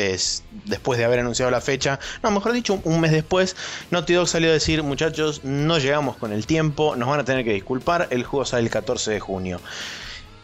[0.65, 3.55] después de haber anunciado la fecha, no, mejor dicho, un, mes después,
[3.93, 7.45] Naughty Dog salió a decir, muchachos, no llegamos con el tiempo, nos van a tener
[7.45, 9.61] que disculpar, el juego sale el 14 de junio.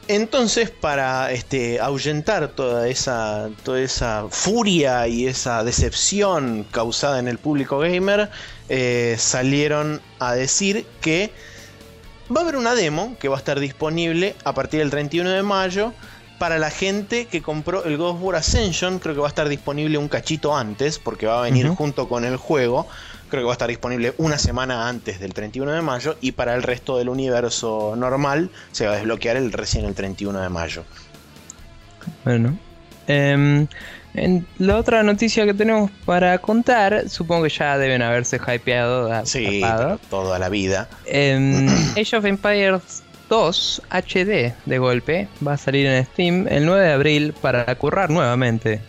[0.09, 7.39] Entonces, para este, ahuyentar toda esa, toda esa furia y esa decepción causada en el
[7.39, 8.29] público gamer,
[8.69, 11.33] eh, salieron a decir que
[12.35, 15.43] va a haber una demo que va a estar disponible a partir del 31 de
[15.43, 15.93] mayo
[16.39, 18.99] para la gente que compró el God of War Ascension.
[18.99, 22.25] Creo que va a estar disponible un cachito antes porque va a venir junto con
[22.25, 22.89] el juego.
[23.31, 26.55] Creo que va a estar disponible una semana antes del 31 de mayo y para
[26.55, 30.85] el resto del universo normal se va a desbloquear el recién el 31 de mayo.
[32.25, 32.59] Bueno.
[33.07, 33.67] Eh,
[34.15, 39.25] en la otra noticia que tenemos para contar, supongo que ya deben haberse hypeado.
[39.25, 39.63] Sí,
[40.09, 40.89] toda la vida.
[41.07, 46.85] Eh, Age of Empires 2 HD de golpe va a salir en Steam el 9
[46.85, 48.81] de abril para currar nuevamente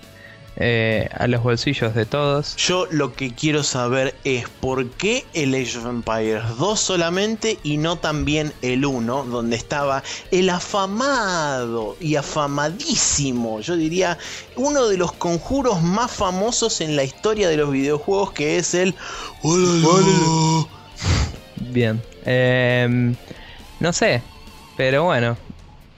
[0.57, 2.55] eh, a los bolsillos de todos.
[2.57, 7.77] Yo lo que quiero saber es por qué el Age of Empires 2 solamente y
[7.77, 14.17] no también el 1, donde estaba el afamado y afamadísimo, yo diría,
[14.55, 18.93] uno de los conjuros más famosos en la historia de los videojuegos, que es el...
[21.57, 22.01] Bien.
[22.25, 23.15] Em,
[23.79, 24.21] no sé,
[24.75, 25.37] pero bueno,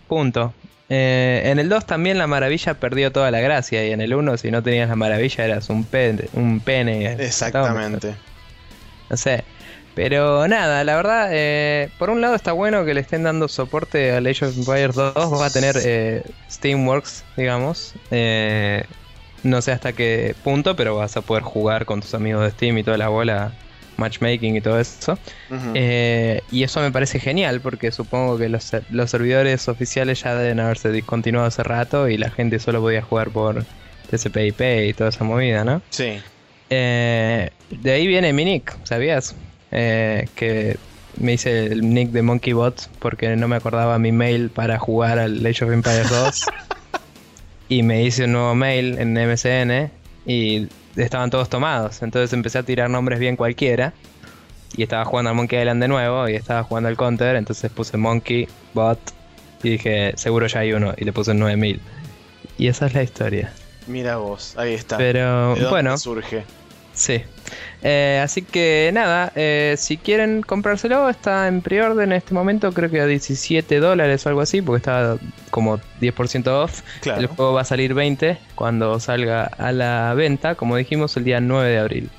[0.07, 0.53] punto.
[0.95, 4.38] Eh, en el 2 también la maravilla perdió toda la gracia y en el 1
[4.38, 6.29] si no tenías la maravilla eras un pene.
[6.34, 8.13] Un pene Exactamente.
[9.10, 9.43] No sé.
[9.95, 14.12] Pero nada, la verdad, eh, por un lado está bueno que le estén dando soporte
[14.12, 15.41] a Age of Empires 2.
[15.41, 17.95] Va a tener eh, Steamworks, digamos.
[19.41, 22.77] no sé hasta qué punto, pero vas a poder jugar con tus amigos de Steam
[22.77, 23.51] y toda la bola
[23.97, 25.17] matchmaking y todo eso.
[25.73, 28.71] Eh, y eso me parece genial porque supongo que los,
[29.06, 33.65] servidores oficiales ya deben haberse discontinuado hace rato y la gente solo podía jugar por
[34.10, 35.82] TCP/IP y toda esa movida, ¿no?
[35.89, 36.19] Sí.
[36.69, 39.36] Eh, de ahí viene mi nick, ¿sabías?
[39.71, 40.77] Eh, que
[41.17, 45.45] me hice el nick de MonkeyBot porque no me acordaba mi mail para jugar al
[45.45, 46.45] Age of Empires 2.
[47.69, 49.91] y me hice un nuevo mail en MSN
[50.25, 52.01] y estaban todos tomados.
[52.01, 53.93] Entonces empecé a tirar nombres bien cualquiera.
[54.75, 57.36] Y estaba jugando al Monkey Island de nuevo y estaba jugando al Counter.
[57.36, 58.99] Entonces puse Monkey Bot
[59.62, 60.93] y dije, seguro ya hay uno.
[60.97, 61.79] Y le puse un 9000.
[62.58, 63.53] Y esa es la historia.
[63.88, 64.97] Mira vos, ahí está.
[64.97, 65.97] Pero bueno.
[65.97, 66.43] surge.
[66.93, 67.21] Sí.
[67.81, 72.89] Eh, así que nada, eh, si quieren comprárselo, está en preorden en este momento, creo
[72.89, 75.17] que a 17 dólares o algo así, porque está
[75.49, 76.81] como 10% off.
[77.05, 81.41] El juego va a salir 20 cuando salga a la venta, como dijimos, el día
[81.41, 82.09] 9 de abril.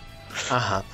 [0.50, 0.84] Ajá.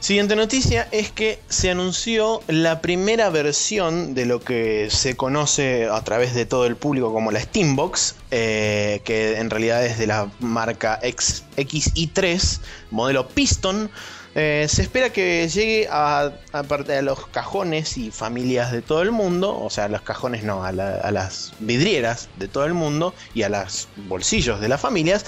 [0.00, 6.02] Siguiente noticia es que se anunció la primera versión de lo que se conoce a
[6.02, 10.30] través de todo el público como la Steambox, eh, que en realidad es de la
[10.40, 12.60] marca XI3,
[12.90, 13.90] modelo Piston.
[14.34, 16.32] Eh, se espera que llegue a,
[16.66, 20.44] parte de los cajones y familias de todo el mundo, o sea, a los cajones
[20.44, 25.26] no, a las vidrieras de todo el mundo y a los bolsillos de las familias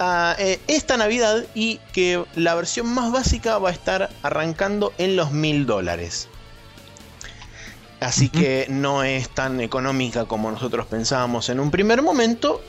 [0.00, 5.32] eh, esta Navidad y que la versión más básica va a estar arrancando en los
[5.32, 6.28] mil dólares.
[8.00, 12.60] Así que no es tan económica como nosotros pensábamos en un primer momento,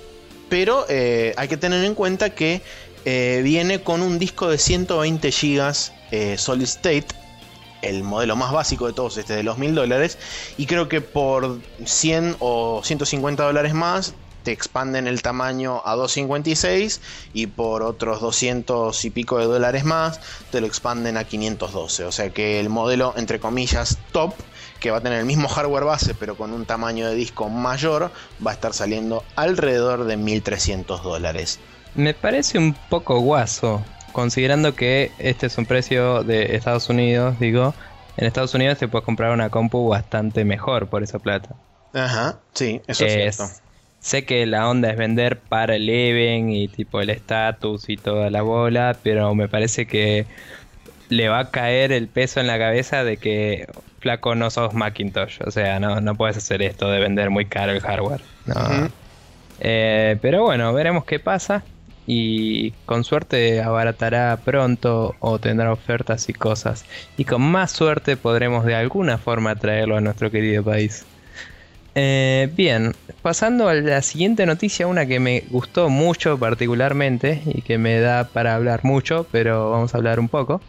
[0.49, 2.61] pero eh, hay que tener en cuenta que
[3.03, 7.07] eh, viene con un disco de 120 GB Solid State,
[7.81, 10.17] el modelo más básico de todos, este de los mil dólares,
[10.57, 14.13] y creo que por 100 o 150 dólares más
[14.45, 17.01] te expanden el tamaño a 256
[17.33, 22.05] y por otros 200 y pico de dólares más te lo expanden a 512.
[22.05, 24.33] O sea que el modelo, entre comillas, top,
[24.79, 28.11] que va a tener el mismo hardware base pero con un tamaño de disco mayor,
[28.45, 31.59] va a estar saliendo alrededor de 1300 dólares.
[31.95, 37.73] Me parece un poco guaso, considerando que este es un precio de Estados Unidos, digo,
[38.17, 41.55] en Estados Unidos te puedes comprar una compu bastante mejor por esa plata.
[41.93, 43.64] Ajá, sí, eso es, cierto.
[44.05, 48.29] Sé que la onda es vender para el Even y tipo el status y toda
[48.29, 50.27] la bola, pero me parece que
[51.09, 53.67] le va a caer el peso en la cabeza de que
[54.01, 55.39] flaco no sos Macintosh.
[55.43, 58.21] O sea, no, no puedes hacer esto de vender muy caro el hardware.
[59.59, 61.63] Eh, pero bueno, veremos qué pasa
[62.05, 66.85] y con suerte abaratará pronto o tendrá ofertas y cosas.
[67.17, 71.07] Y con más suerte podremos de alguna forma traerlo a nuestro querido país.
[71.97, 77.77] Eh, bien, pasando a la siguiente noticia, una que me gustó mucho particularmente y que
[77.77, 80.61] me da para hablar mucho, pero vamos a hablar un poco.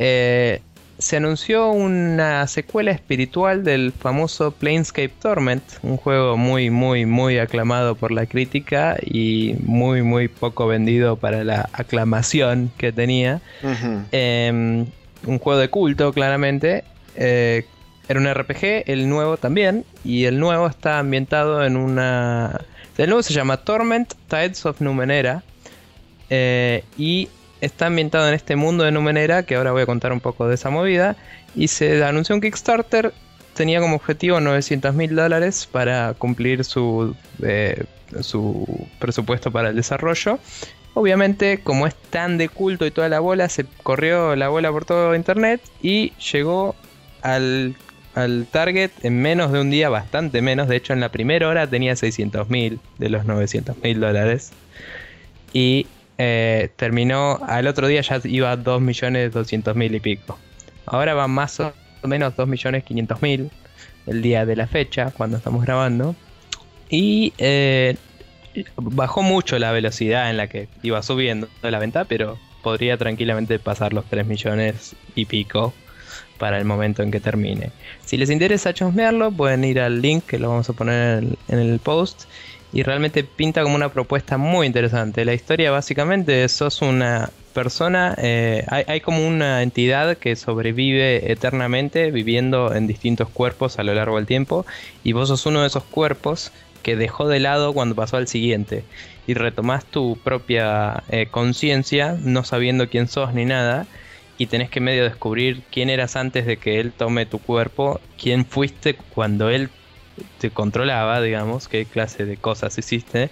[0.00, 0.60] Eh,
[0.98, 7.94] se anunció una secuela espiritual del famoso Planescape Torment, un juego muy, muy, muy aclamado
[7.94, 13.40] por la crítica y muy, muy poco vendido para la aclamación que tenía.
[14.10, 14.86] Em,
[15.26, 16.84] un juego de culto, claramente.
[17.14, 17.66] Eh,
[18.08, 22.60] era un RPG, el nuevo también, y el nuevo está ambientado en una...
[22.96, 25.42] El nuevo se llama Torment Tides of Numenera.
[26.30, 27.28] Eh, y
[27.60, 30.54] está ambientado en este mundo de Numenera, que ahora voy a contar un poco de
[30.54, 31.16] esa movida,
[31.54, 33.12] y se anunció un Kickstarter,
[33.54, 37.84] tenía como objetivo 900 mil dólares para cumplir su, eh,
[38.20, 40.38] su presupuesto para el desarrollo.
[40.94, 44.84] Obviamente, como es tan de culto y toda la bola, se corrió la bola por
[44.84, 46.74] todo internet y llegó
[47.22, 47.76] al,
[48.16, 50.68] al target en menos de un día, bastante menos.
[50.68, 54.52] De hecho, en la primera hora tenía 600 mil de los 900 mil dólares.
[55.52, 60.38] Y eh, terminó, al otro día ya iba a 2.200.000 y pico.
[60.86, 61.72] Ahora va más o
[62.04, 63.50] menos 2.500.000
[64.06, 66.16] el día de la fecha, cuando estamos grabando.
[66.88, 67.96] Y eh,
[68.76, 73.92] bajó mucho la velocidad en la que iba subiendo la venta, pero podría tranquilamente pasar
[73.92, 75.74] los 3 millones y pico
[76.38, 77.70] para el momento en que termine.
[78.04, 81.78] Si les interesa chosmearlo, pueden ir al link que lo vamos a poner en el
[81.78, 82.24] post
[82.72, 85.24] y realmente pinta como una propuesta muy interesante.
[85.24, 92.74] La historia básicamente sos una persona, eh, hay, como una entidad que sobrevive eternamente viviendo
[92.74, 94.66] en distintos cuerpos a lo largo del tiempo
[95.02, 98.84] y vos sos uno de esos cuerpos que dejó de lado cuando pasó al siguiente
[99.26, 103.86] y retomás tu propia eh, conciencia no sabiendo quién sos ni nada
[104.38, 108.44] y tenés que medio descubrir quién eras antes de que él tome tu cuerpo, quién
[108.44, 109.70] fuiste cuando él
[110.38, 113.30] te controlaba, digamos, qué clase de cosas hiciste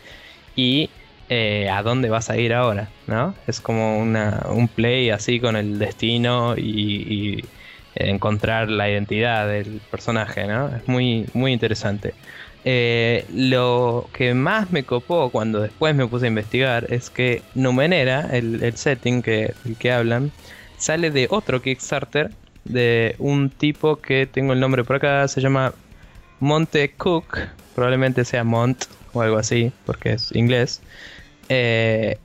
[0.56, 0.90] y
[1.28, 3.34] eh, a dónde vas a ir ahora, ¿no?
[3.46, 7.44] Es como una, un play así con el destino y,
[7.96, 10.68] encontrar la identidad del personaje, ¿no?
[10.74, 12.12] Es muy, muy interesante.
[12.64, 18.28] Eh, lo que más me copó cuando después me puse a investigar es que Numenera,
[18.32, 20.32] el, el setting que, que hablan,
[20.84, 22.30] sale de otro Kickstarter
[22.64, 25.72] de un tipo que tengo el nombre por acá, se llama
[26.40, 27.38] Monte Cook,
[27.74, 30.82] probablemente sea Mont o algo así, porque es inglés.
[31.48, 32.18] Eh,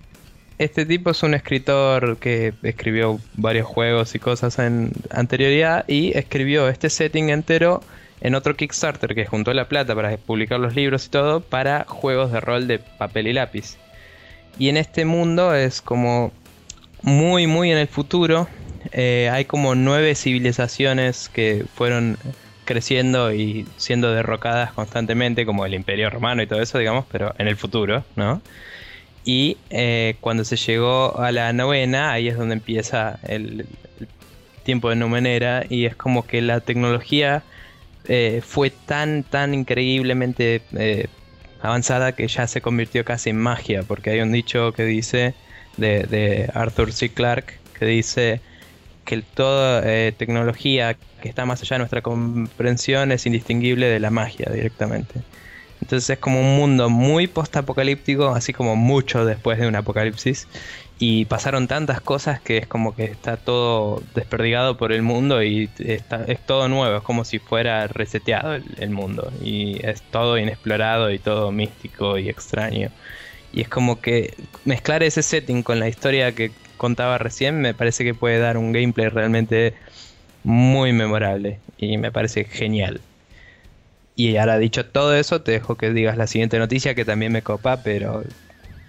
[0.57, 6.67] este tipo es un escritor que escribió varios juegos y cosas en anterioridad y escribió
[6.67, 7.81] este setting entero
[8.19, 12.33] en otro Kickstarter que juntó la plata para publicar los libros y todo para juegos
[12.33, 13.77] de rol de papel y lápiz.
[14.57, 16.33] Y en este mundo es como
[17.01, 18.47] muy muy en el futuro.
[18.91, 22.17] Eh, hay como nueve civilizaciones que fueron
[22.65, 27.47] creciendo y siendo derrocadas constantemente, como el Imperio Romano y todo eso, digamos, pero en
[27.47, 28.41] el futuro, ¿no?
[29.25, 33.65] Y eh, cuando se llegó a la novena, ahí es donde empieza el,
[34.63, 37.41] tiempo de Numenera y es como que la tecnología
[38.05, 40.61] eh, fue tan, tan increíblemente
[41.61, 45.33] avanzada que ya se convirtió casi en magia, porque hay un dicho que dice
[45.77, 47.09] de, Arthur C.
[47.09, 48.41] Clarke que dice
[49.05, 54.09] que toda eh, tecnología que está más allá de nuestra comprensión es indistinguible de la
[54.09, 55.21] magia directamente.
[55.81, 60.47] Entonces es como un mundo muy post-apocalíptico, así como mucho después de un apocalipsis.
[61.01, 65.69] Y pasaron tantas cosas que es como que está todo desperdigado por el mundo y
[65.79, 66.03] es
[66.45, 69.31] todo nuevo, es como si fuera reseteado el mundo.
[69.41, 72.91] Y es todo inexplorado y todo místico y extraño.
[73.51, 74.33] Y es como que
[74.65, 78.71] mezclar ese setting con la historia que contaba recién, me parece que puede dar un
[78.71, 79.75] gameplay realmente
[80.43, 83.01] muy memorable y me parece genial.
[84.15, 87.41] Y ahora dicho todo eso, te dejo que digas la siguiente noticia que también me
[87.43, 88.23] copa, pero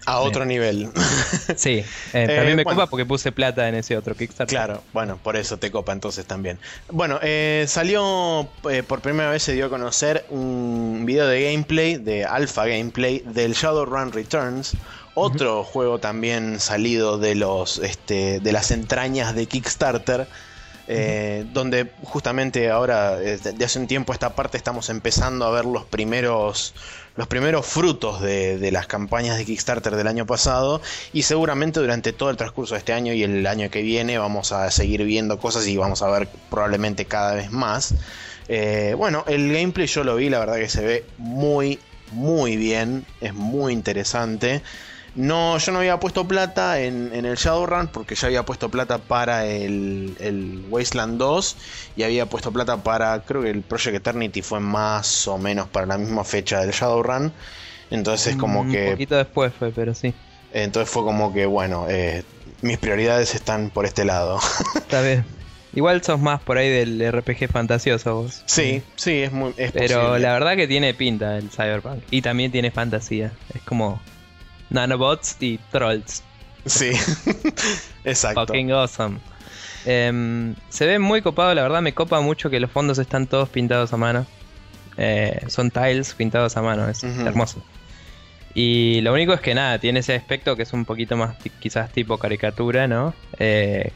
[0.07, 0.91] a otro nivel.
[1.57, 4.57] sí, eh, también me copa porque puse plata en ese otro Kickstarter.
[4.57, 6.59] Claro, bueno, por eso te copa entonces también.
[6.91, 8.49] Bueno, eh, salió
[8.87, 13.55] por primera vez se dio a conocer un video de gameplay, de alpha gameplay, del
[13.55, 14.73] Shadowrun Returns.
[15.15, 20.29] Otro juego también salido de los este, de las entrañas de Kickstarter
[20.93, 25.85] eh, donde justamente ahora, de hace un tiempo esta parte, estamos empezando a ver los
[25.85, 26.75] primeros,
[27.21, 30.81] los primeros frutos de, las campañas de Kickstarter del año pasado
[31.13, 34.53] y seguramente durante todo el transcurso de este año y el año que viene vamos
[34.53, 37.93] a seguir viendo cosas y vamos a ver probablemente cada vez más.
[38.49, 41.79] Eh, bueno, el gameplay yo lo vi, la verdad que se ve muy,
[42.13, 44.63] muy bien, es muy interesante.
[45.15, 49.45] No, yo no había puesto plata en, el Shadowrun porque ya había puesto plata para
[49.47, 51.57] el, Wasteland 2
[51.97, 55.87] y había puesto plata para, creo que el Project Eternity fue más o menos para
[55.87, 57.33] la misma fecha del Shadowrun.
[57.91, 58.87] Entonces como que...
[58.87, 60.15] Un poquito después fue, pero sí.
[60.53, 62.23] Entonces fue como que, bueno, eh,
[62.63, 64.39] mis prioridades están por este lado.
[64.77, 65.25] Está bien.
[65.73, 68.43] Igual sos más por ahí del RPG fantasioso vos.
[68.47, 69.53] Sí, sí, es muy...
[69.53, 72.03] Pero la verdad que tiene pinta el Cyberpunk.
[72.11, 73.33] Y también tiene fantasía.
[73.55, 74.01] Es como
[74.71, 76.23] nanobots y trolls.
[76.67, 76.91] Sí,
[78.05, 78.47] exacto.
[78.47, 79.19] Fucking awesome.
[79.85, 83.49] Em, se ve muy copado, la verdad me copa mucho que los fondos están todos
[83.49, 84.27] pintados a mano.
[84.97, 87.63] Eh, son tiles pintados a mano, es hermoso.
[88.55, 91.93] Y lo único es que nada, tiene ese aspecto que es un poquito más quizás
[91.93, 93.15] tipo caricatura, ¿no?
[93.39, 93.93] Eh,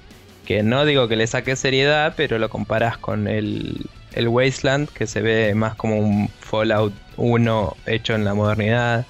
[0.46, 5.06] que no digo que le saque seriedad, pero lo comparas con el, el Wasteland, que
[5.06, 9.06] se ve más como un Fallout 1 hecho en la modernidad,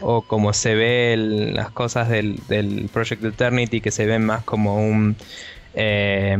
[0.00, 2.40] o como se ve las cosas del,
[2.92, 5.16] Project Eternity, que se ven más como un
[5.74, 6.36] eh,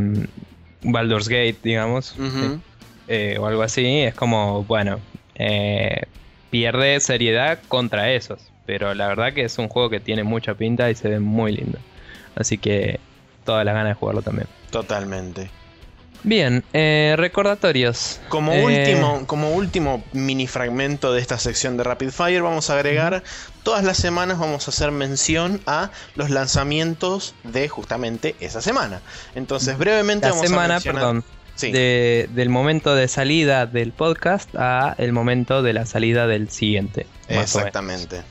[0.82, 2.16] Baldur's Gate, digamos,
[3.06, 5.00] eh, o algo así, es como, bueno,
[5.34, 6.02] eh,
[6.50, 10.90] pierde seriedad contra esos, pero la verdad que es un juego que tiene mucha pinta
[10.90, 11.78] y se ve muy lindo,
[12.34, 13.00] así que
[13.44, 14.48] todas las ganas de jugarlo también.
[14.70, 15.50] Totalmente.
[16.24, 18.20] Bien, eh, recordatorios.
[18.28, 22.74] Como, eh, último, como último mini fragmento de esta sección de Rapid Fire, vamos a
[22.74, 23.22] agregar,
[23.62, 29.00] todas las semanas vamos a hacer mención a los lanzamientos de justamente esa semana.
[29.34, 31.24] Entonces, brevemente la vamos semana, a perdón.
[31.60, 37.06] del momento de salida del podcast a el momento de la salida del siguiente.
[37.28, 38.22] Exactamente.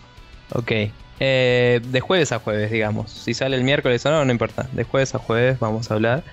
[0.53, 0.71] Ok.
[1.19, 3.11] Eh, de jueves a jueves, digamos.
[3.11, 4.67] Si sale el miércoles o no, no importa.
[4.71, 6.23] De jueves a jueves vamos a hablar.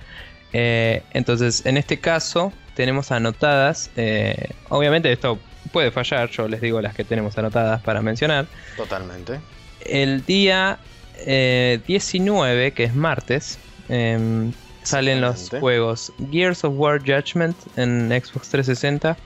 [0.57, 3.89] Eh, entonces, en este caso, tenemos anotadas.
[3.97, 5.37] Eh, obviamente, esto
[5.73, 8.47] puede fallar, yo les digo las que tenemos anotadas para mencionar.
[8.77, 9.41] Totalmente.
[9.81, 10.79] El día
[11.25, 14.53] 19, eh, que es martes, em,
[14.83, 19.17] salen los juegos Gears of War Judgment en Xbox 360,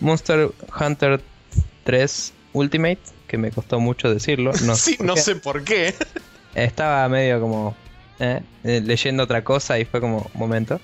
[0.00, 1.20] Monster Hunter
[1.84, 4.52] 3 Ultimate, que me costó mucho decirlo.
[4.62, 5.94] No sí, no sé por qué.
[6.54, 7.76] Estaba medio como
[8.18, 10.80] eh, eh, leyendo otra cosa y fue como momento.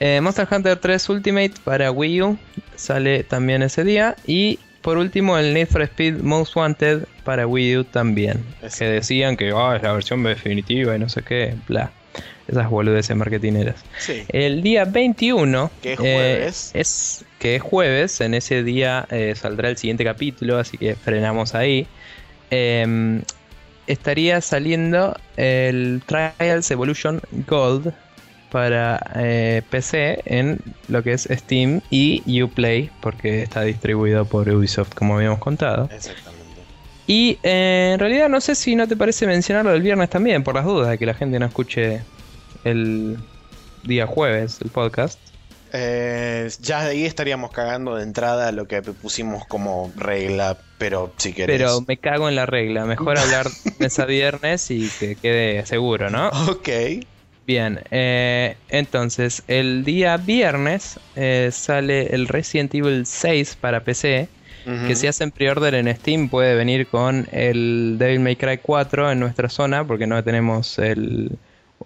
[0.00, 2.38] Eh, Monster Hunter 3 Ultimate para Wii U
[2.74, 4.16] sale también ese día.
[4.26, 8.44] Y por último, el Need for Speed Most Wanted para Wii U también.
[8.78, 11.92] Que decían que oh, es la versión definitiva y no sé qué, bla.
[12.48, 13.76] Esas boludeces marketineras.
[14.28, 16.70] El día 21, que es jueves.
[16.74, 19.06] es que es jueves, en ese día
[19.36, 21.86] saldrá el siguiente capítulo, así que frenamos ahí.
[22.50, 23.22] Em,
[23.86, 27.92] estaría saliendo el Trials Evolution Gold
[28.50, 30.58] para eh, PC en
[30.88, 35.88] lo que es Steam y Uplay, porque está distribuido por Ubisoft, como habíamos contado.
[35.90, 36.42] Exactamente.
[37.06, 40.54] Y eh, en realidad no sé si no te parece mencionarlo el viernes también, por
[40.54, 42.02] las dudas de que la gente no escuche
[42.64, 43.18] el
[43.84, 45.18] día jueves el podcast.
[45.72, 51.32] Eh, ya de ahí estaríamos cagando de entrada lo que pusimos como regla, pero si
[51.32, 51.56] querés.
[51.56, 52.84] Pero me cago en la regla.
[52.84, 53.46] Mejor hablar
[53.78, 56.28] ese viernes y que quede seguro, ¿no?
[56.48, 56.68] Ok.
[57.46, 64.28] Bien, eh, entonces el día viernes eh, sale el Resident Evil 6 para PC.
[64.86, 69.18] Que si hacen pre-order en Steam puede venir con el Devil May Cry 4 en
[69.18, 71.36] nuestra zona, porque no tenemos el,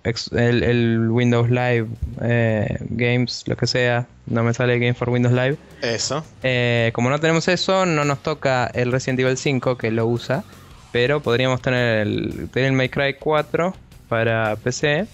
[0.05, 1.87] el, Windows Live
[2.23, 5.57] eh, Games, lo que sea, no me sale Game for Windows Live.
[5.83, 6.25] Eso.
[6.43, 10.45] Eh, como no tenemos eso, no nos toca el Resident Evil 5 que lo usa,
[10.93, 13.75] pero podríamos tener el Devil May Cry 4
[14.09, 15.07] para PC.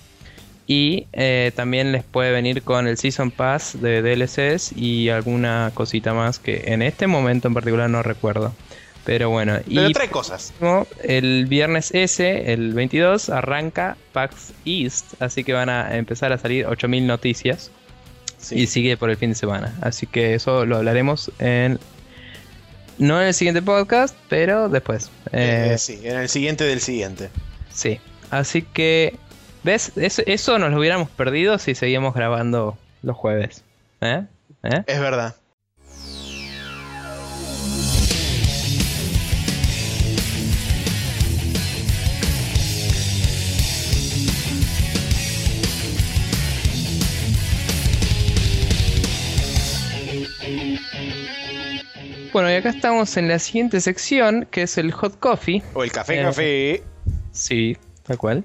[0.66, 6.14] Y eh, también les puede venir con el Season Pass de DLCs y alguna cosita
[6.14, 8.54] más que en este momento en particular no recuerdo.
[9.04, 10.52] Pero bueno, y tres cosas.
[11.02, 16.66] El viernes ese, el 22, arranca PAX East, así que van a empezar a salir
[16.66, 17.70] 8000 noticias.
[18.50, 19.72] Y sigue por el fin de semana.
[19.82, 21.78] Así que eso lo hablaremos en
[22.98, 25.10] No en el siguiente podcast, pero después.
[25.30, 27.30] Eh, sí, en el siguiente del siguiente.
[27.72, 28.00] Sí.
[28.30, 29.16] Así que,
[29.62, 29.92] ¿ves?
[29.96, 33.62] eso nos lo hubiéramos perdido si seguíamos grabando los jueves.
[34.00, 34.24] ¿Eh?
[34.64, 34.82] ¿Eh?
[34.86, 35.36] Es verdad.
[52.32, 55.62] Bueno, y acá estamos en la siguiente sección, que es el hot coffee.
[55.74, 56.82] O el café café.
[57.32, 58.44] Sí, tal cual.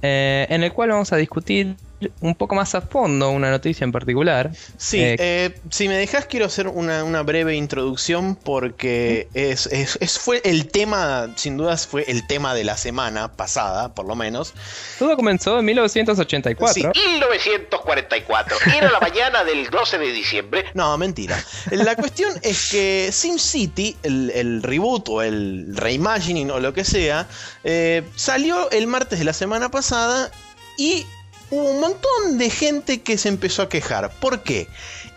[0.00, 1.76] Eh, en el cual vamos a discutir
[2.20, 4.50] un poco más a fondo una noticia en particular.
[4.76, 10.40] Sí, eh, eh, si me dejas quiero hacer una, breve introducción porque es, es, fue
[10.44, 14.54] el tema, sin dudas fue el tema de la semana pasada, por lo menos.
[14.98, 16.92] Todo comenzó en 1984.
[16.94, 18.56] Sí, 1944.
[18.76, 20.64] Era la mañana del 12 de diciembre.
[20.74, 21.42] No, mentira.
[21.70, 27.26] La cuestión es que SimCity, el, el reboot o el reimagining o lo que sea,
[27.64, 30.30] eh, salió el martes de la semana pasada
[30.76, 31.06] y
[31.50, 34.10] hubo un montón de gente que se empezó a quejar.
[34.10, 34.68] ¿Por qué?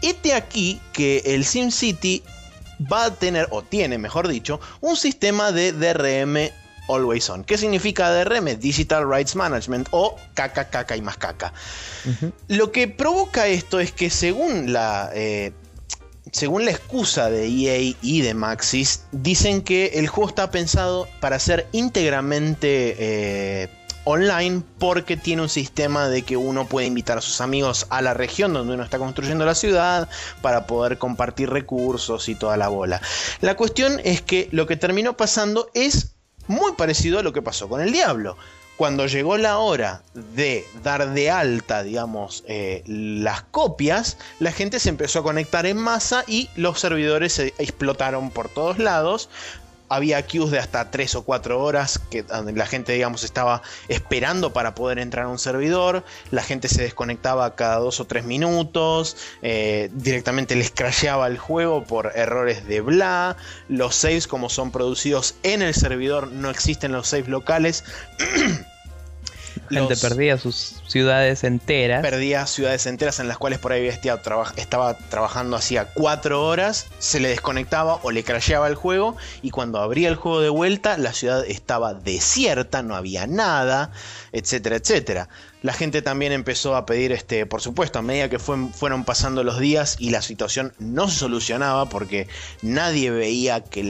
[0.02, 2.24] Este aquí que el SimCity
[2.92, 6.52] va a tener, o tiene mejor dicho, un sistema de DRM
[6.90, 7.44] Always On.
[7.44, 8.60] ¿Qué significa DRM?
[8.60, 11.54] Digital Rights Management o caca, caca y más caca.
[12.48, 15.12] Lo que provoca esto es que según la...
[15.14, 15.54] Eh,
[16.32, 21.40] según la excusa de EA y de Maxis, dicen que el juego está pensado para
[21.40, 23.70] ser íntegramente eh,
[24.04, 28.14] online porque tiene un sistema de que uno puede invitar a sus amigos a la
[28.14, 30.10] región donde uno está construyendo la ciudad
[30.42, 33.02] para poder compartir recursos y toda la bola.
[33.42, 36.16] La cuestión es que lo que terminó pasando es
[36.48, 38.38] muy parecido a lo que pasó con el diablo.
[38.78, 44.90] Cuando llegó la hora de dar de alta, digamos, eh, las copias, la gente se
[44.90, 49.30] empezó a conectar en masa y los servidores se explotaron por todos lados,
[49.92, 52.24] había queues de hasta 3 o 4 horas que
[52.54, 56.06] la gente, digamos, estaba esperando para poder entrar a un servidor.
[56.32, 59.18] La gente se desconectaba cada 2 o 3 minutos.
[59.42, 63.36] Eh, directamente les crasheaba el juego por errores de bla.
[63.68, 67.84] Los saves, como son producidos en el servidor, no existen los saves locales.
[69.72, 72.02] Gente perdía sus ciudades enteras.
[72.02, 77.30] Perdía ciudades enteras en las cuales por ahí estaba trabajando hacía cuatro horas, se le
[77.30, 81.46] desconectaba o le crasheaba el juego y cuando abría el juego de vuelta la ciudad
[81.46, 83.92] estaba desierta, no había nada,
[84.32, 85.30] etcétera, etcétera.
[85.62, 89.60] La gente también empezó a pedir, este, por supuesto, a medida que fueron pasando los
[89.60, 92.28] días y la situación no se solucionaba porque
[92.64, 93.88] nadie veía que,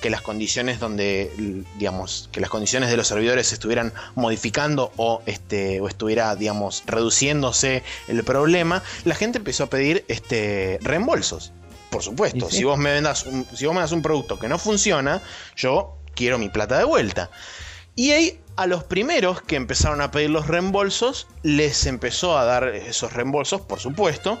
[0.00, 5.80] que las condiciones donde, digamos, que las condiciones de los servidores estuvieran modificando o, este,
[5.80, 11.52] o estuviera, digamos, reduciéndose el problema, la gente empezó a pedir este, reembolsos.
[11.90, 14.58] Por supuesto, si vos me vendas un, si vos me das un producto que no
[14.58, 15.20] funciona,
[15.54, 17.30] yo quiero mi plata de vuelta.
[17.94, 22.68] Y ahí a los primeros que empezaron a pedir los reembolsos, les empezó a dar
[22.68, 24.38] esos reembolsos, por supuesto.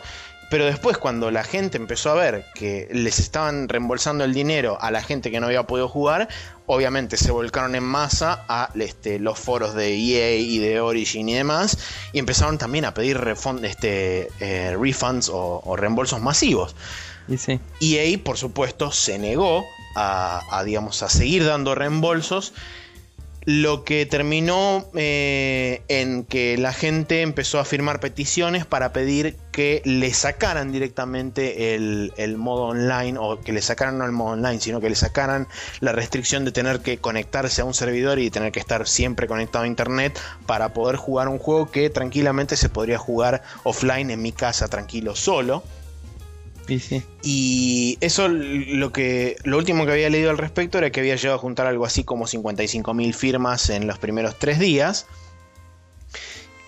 [0.50, 4.90] Pero después cuando la gente empezó a ver que les estaban reembolsando el dinero a
[4.90, 6.28] la gente que no había podido jugar,
[6.66, 11.34] obviamente se volcaron en masa a este, los foros de EA y de Origin y
[11.34, 11.78] demás,
[12.12, 13.26] y empezaron también a pedir
[13.62, 16.76] este, eh, refunds o, reembolsos masivos.
[17.78, 19.64] Y EA, por supuesto, se negó
[19.96, 22.52] a, digamos, a seguir dando reembolsos
[23.44, 29.80] lo que terminó eh, en que la gente empezó a firmar peticiones para pedir que
[29.84, 34.80] le sacaran directamente el, modo online, o que le sacaran no el modo online, sino
[34.80, 35.48] que le sacaran
[35.80, 39.64] la restricción de tener que conectarse a un servidor y tener que estar siempre conectado
[39.64, 44.32] a internet para poder jugar un juego que tranquilamente se podría jugar offline en mi
[44.32, 45.62] casa tranquilo solo.
[47.22, 51.36] Y eso lo que lo último que había leído al respecto era que había llegado
[51.36, 55.06] a juntar algo así como 55.000 firmas en los primeros tres días.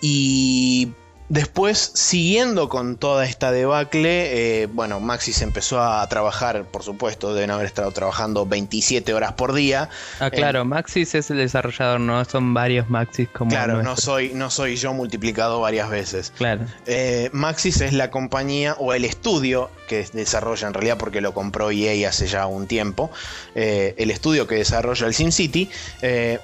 [0.01, 0.91] Y
[1.33, 7.49] Después, siguiendo con toda esta debacle, eh, bueno, Maxis empezó a trabajar, por supuesto, deben
[7.49, 9.89] haber estado trabajando 27 horas por día.
[10.19, 13.49] Ah, claro, Maxis es el desarrollador, no son varios Maxis como.
[13.49, 16.31] Claro, no soy, no soy yo multiplicado varias veces.
[16.37, 16.65] Claro.
[16.85, 21.71] Eh, Maxis es la compañía o el estudio que desarrolla en realidad porque lo compró
[21.71, 23.09] EA hace ya un tiempo.
[23.55, 25.67] Eh, el estudio que desarrolla el SimCity.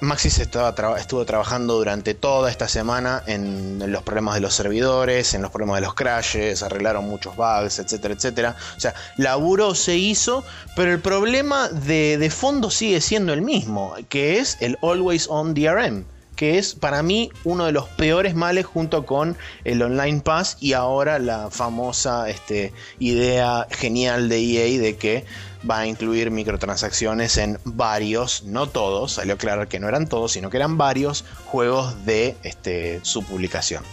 [0.00, 5.42] Maxis estaba estuvo trabajando durante toda esta semana en los problemas de los servidores en
[5.42, 8.56] los problemas de los crashes, arreglaron muchos bugs, etcétera, etcétera.
[8.76, 10.42] O sea, laburo se hizo,
[10.74, 16.04] pero el problema de, fondo sigue siendo el mismo, que es el Always On DRM
[16.36, 20.72] que es para mí uno de los peores males junto con el Online Pass y
[20.72, 25.26] ahora la famosa este, idea genial de EA de que
[25.68, 30.48] va a incluir microtransacciones en varios, no todos, salió claro que no eran todos, sino
[30.48, 33.84] que eran varios juegos de este, su publicación.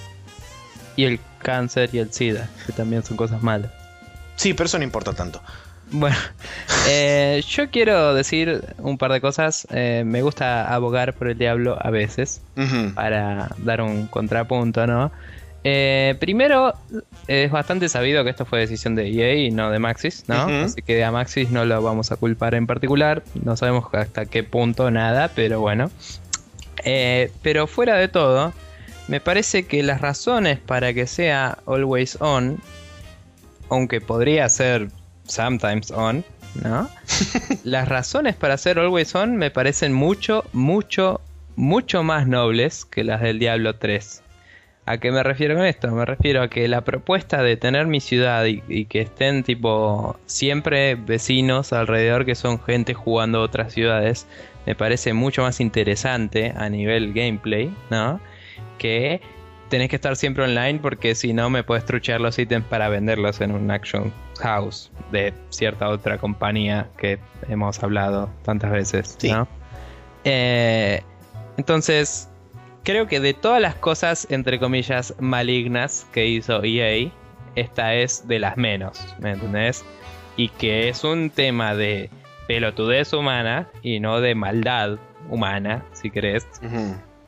[0.97, 3.71] Y el cáncer y el SIDA, que también son cosas malas.
[4.35, 5.41] Sí, pero eso no importa tanto.
[5.91, 6.17] Bueno,
[6.89, 9.67] eh, yo quiero decir un par de cosas.
[9.71, 12.41] Eh, me gusta abogar por el diablo a veces
[12.95, 15.11] para dar un contrapunto, ¿no?
[15.63, 16.73] Eh, primero,
[17.27, 20.47] es bastante sabido que esto fue decisión de EA y no de Maxis, ¿no?
[20.47, 23.23] Así que a Maxis no lo vamos a culpar en particular.
[23.43, 25.91] No sabemos hasta qué punto nada, pero bueno.
[27.41, 28.53] Pero fuera de todo,
[29.07, 32.59] me parece que las razones para que sea always on,
[33.69, 34.89] aunque podría ser
[35.25, 36.23] sometimes on,
[36.63, 36.89] ¿no?
[37.63, 41.21] las razones para ser always on me parecen mucho, mucho,
[41.55, 44.23] mucho más nobles que las del Diablo 3.
[44.85, 45.91] ¿A qué me refiero con esto?
[45.91, 50.17] Me refiero a que la propuesta de tener mi ciudad y, y que estén tipo
[50.27, 54.27] siempre vecinos alrededor que son gente jugando a otras ciudades
[54.67, 58.19] me parece mucho más interesante a nivel gameplay, ¿no?
[58.77, 59.21] Que
[59.69, 63.41] tenés que estar siempre online porque si no me puedes truchear los ítems para venderlos
[63.41, 69.31] en un action house de cierta otra compañía que hemos hablado tantas veces, Sí.
[69.31, 69.47] ¿no?
[70.23, 71.01] Eh,
[71.57, 72.29] entonces,
[72.83, 77.11] creo que de todas las cosas, entre comillas, malignas que hizo EA,
[77.55, 79.83] esta es de las menos, ¿me entendés?
[80.35, 82.09] Y que es un tema de
[82.47, 84.97] pelotudez humana y no de maldad
[85.29, 86.47] humana, si querés.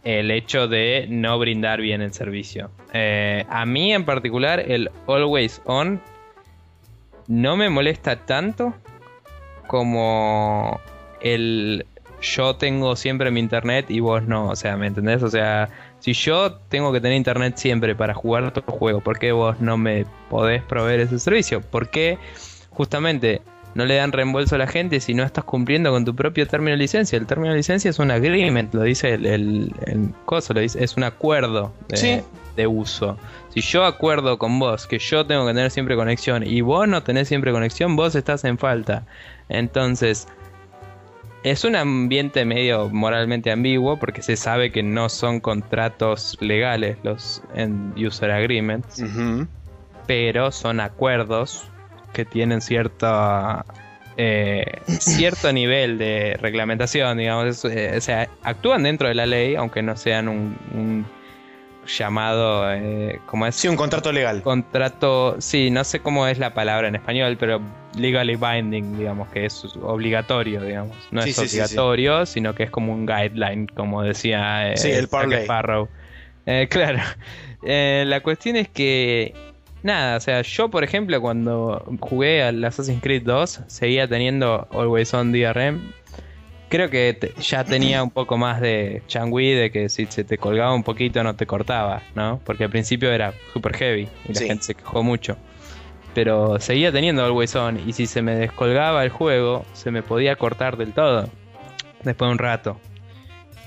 [0.04, 2.72] El hecho de no brindar bien el servicio.
[2.94, 6.02] Eh, a mí en particular, el Always On
[7.28, 8.74] no me molesta tanto
[9.68, 10.80] como
[11.22, 11.86] el
[12.22, 14.50] yo tengo siempre mi internet y vos no.
[14.50, 15.24] O sea, ¿me entendés?
[15.24, 15.70] O sea,
[16.00, 19.78] si yo tengo que tener internet siempre para jugar tu juego, ¿por qué vos no
[19.78, 21.62] me podés proveer ese servicio?
[21.62, 22.18] ¿Por qué
[22.72, 23.42] justamente
[23.76, 26.72] no le dan reembolso a la gente si no estás cumpliendo con tu propio término
[26.72, 27.18] de licencia?
[27.18, 30.84] El término de licencia es un agreement, lo dice el, el, el coso, lo dice,
[30.84, 32.22] es un acuerdo de, Sí.
[32.56, 33.18] de uso.
[33.54, 37.04] Si yo acuerdo con vos que yo tengo que tener siempre conexión y vos no
[37.04, 39.04] tenés siempre conexión, vos estás en falta.
[39.50, 40.28] Entonces,
[41.44, 47.42] es un ambiente medio moralmente ambiguo porque se sabe que no son contratos legales los
[47.56, 49.02] end user agreements,
[50.06, 51.66] pero son acuerdos
[52.14, 53.66] que tienen cierta
[54.18, 59.56] eh, cierto nivel de reglamentación, digamos, es, eh, o sea, actúan dentro de la ley,
[59.56, 61.06] aunque no sean un, un
[61.88, 63.56] llamado, eh, como es?
[63.56, 64.42] Sí, un contrato legal.
[64.42, 67.62] contrato, sí, no sé cómo es la palabra en español, pero
[67.98, 70.98] legally binding, digamos, que es obligatorio, digamos.
[71.12, 71.56] No Sí, es sí, sí, sí.
[71.62, 75.06] obligatorio, sino que es como un guideline, como decía Sí, el.
[75.06, 75.88] Sparrow.
[76.70, 77.00] Claro.
[77.62, 79.34] La cuestión es que,
[79.84, 85.14] nada, o sea, yo, por ejemplo, cuando jugué al Assassin's Creed 2, seguía teniendo Always
[85.14, 85.80] On DRM.
[86.70, 90.38] Creo que te- ya tenía un poco más de changui de que si se te
[90.38, 92.40] colgaba un poquito no te cortaba, ¿no?
[92.46, 94.48] Porque al principio era super heavy y la Sí.
[94.48, 95.36] gente se quejó mucho.
[96.14, 100.36] Pero seguía teniendo Always On y si se me descolgaba el juego, se me podía
[100.36, 101.28] cortar del todo.
[102.04, 102.80] Después de un rato.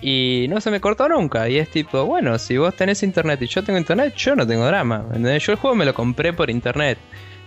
[0.02, 1.48] Y no se me cortó nunca.
[1.48, 4.66] Y es tipo, bueno, si vos tenés internet y yo tengo internet, yo no tengo
[4.66, 5.04] drama.
[5.06, 5.44] ¿entendés?
[5.46, 6.98] Yo el juego me lo compré por internet.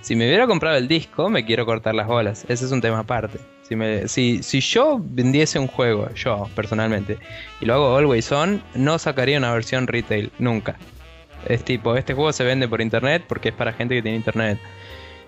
[0.01, 2.45] Si me hubiera comprado el disco, me quiero cortar las bolas.
[2.47, 3.39] Ese es un tema aparte.
[3.64, 7.18] Si, me- si, si yo vendiese un juego, yo personalmente,
[7.60, 10.76] y lo hago always on, no sacaría una versión retail, nunca.
[11.49, 14.60] Es tipo, este juego se vende por internet porque es para gente que tiene internet.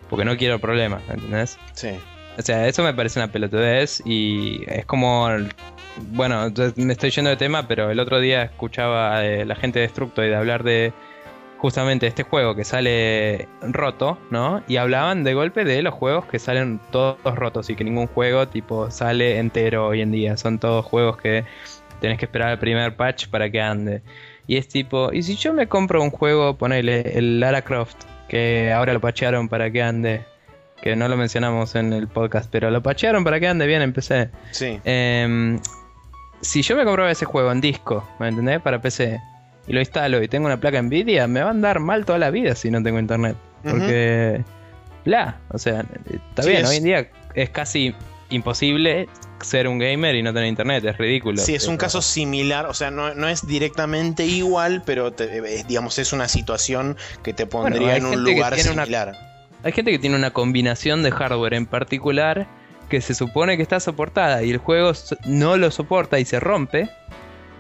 [0.10, 1.58] Porque no quiero problemas, ¿entendés?
[1.74, 1.90] Sí.
[2.38, 5.28] O sea, eso me parece una pelotudez y es como...
[6.12, 9.88] Bueno, me estoy yendo de tema, pero el otro día escuchaba a la gente de
[9.88, 10.94] Destructoid hablar de
[11.58, 14.62] justamente este juego que sale roto, ¿no?
[14.68, 18.48] Y hablaban de golpe de los juegos que salen todos rotos y que ningún juego
[18.48, 20.38] tipo sale entero hoy en día.
[20.38, 21.46] Son todos juegos que
[22.00, 24.02] tenés que esperar el primer patch para que ande.
[24.46, 27.98] Y es tipo, ¿y si yo me compro un juego, ponele el Lara Croft,
[28.30, 30.26] que ahora lo pachearon para que ande?
[30.82, 33.94] Que no lo mencionamos en el podcast, pero lo pachearon para que ande bien en
[33.94, 34.30] PC.
[34.52, 34.80] Sí.
[34.86, 35.60] Em,
[36.42, 38.62] si yo me compro ese juego en disco, ¿me entendés?
[38.62, 39.20] Para PC,
[39.68, 42.30] y lo instalo y tengo una placa Nvidia, me va a andar mal toda la
[42.30, 43.36] vida si no tengo internet.
[43.64, 44.44] Porque,
[45.04, 47.94] bla, o sea, está Sí, bien, es- hoy en día es casi
[48.30, 49.10] imposible
[49.42, 51.42] ser un gamer y no tener internet, es ridículo.
[51.42, 55.64] Sí, es un caso similar, o sea, no, no es directamente igual, pero te- eh,
[55.68, 59.14] digamos es una situación que te pondría en un lugar una- similar.
[59.64, 62.48] Hay gente que tiene una combinación de hardware en particular
[62.90, 64.92] que se supone que está soportada y el juego
[65.26, 66.90] no lo soporta y se rompe.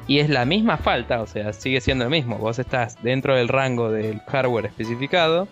[0.08, 2.38] Y es la misma falta, o sea, sigue siendo lo mismo.
[2.38, 5.50] Vos estás dentro del rango del hardware especificado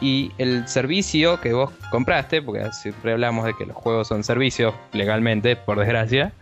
[0.00, 4.74] y el servicio que vos compraste, porque siempre hablamos de que los juegos son servicios
[4.92, 6.32] legalmente, por desgracia,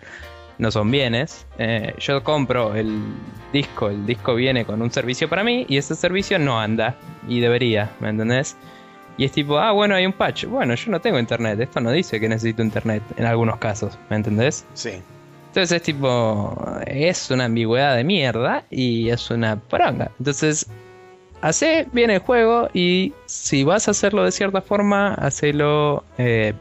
[0.59, 1.47] no son bienes.
[1.59, 3.01] Eh, yo compro el
[3.53, 6.97] disco, el disco viene con un servicio para mí y ese servicio no anda
[7.29, 8.57] y debería, ¿me entendés?
[9.19, 10.45] Y es tipo, ah, bueno, hay un patch.
[10.45, 14.17] Bueno, yo no tengo internet, esto no dice que necesito internet en algunos casos, ¿me
[14.17, 14.67] entendés?
[14.75, 15.03] Sí.
[15.49, 16.55] Entonces es tipo,
[16.87, 20.11] es una ambigüedad de mierda y es una poronga.
[20.19, 20.67] Entonces,
[21.41, 26.53] hace bien el juego y si vas a hacerlo de cierta forma, hacelo, eh,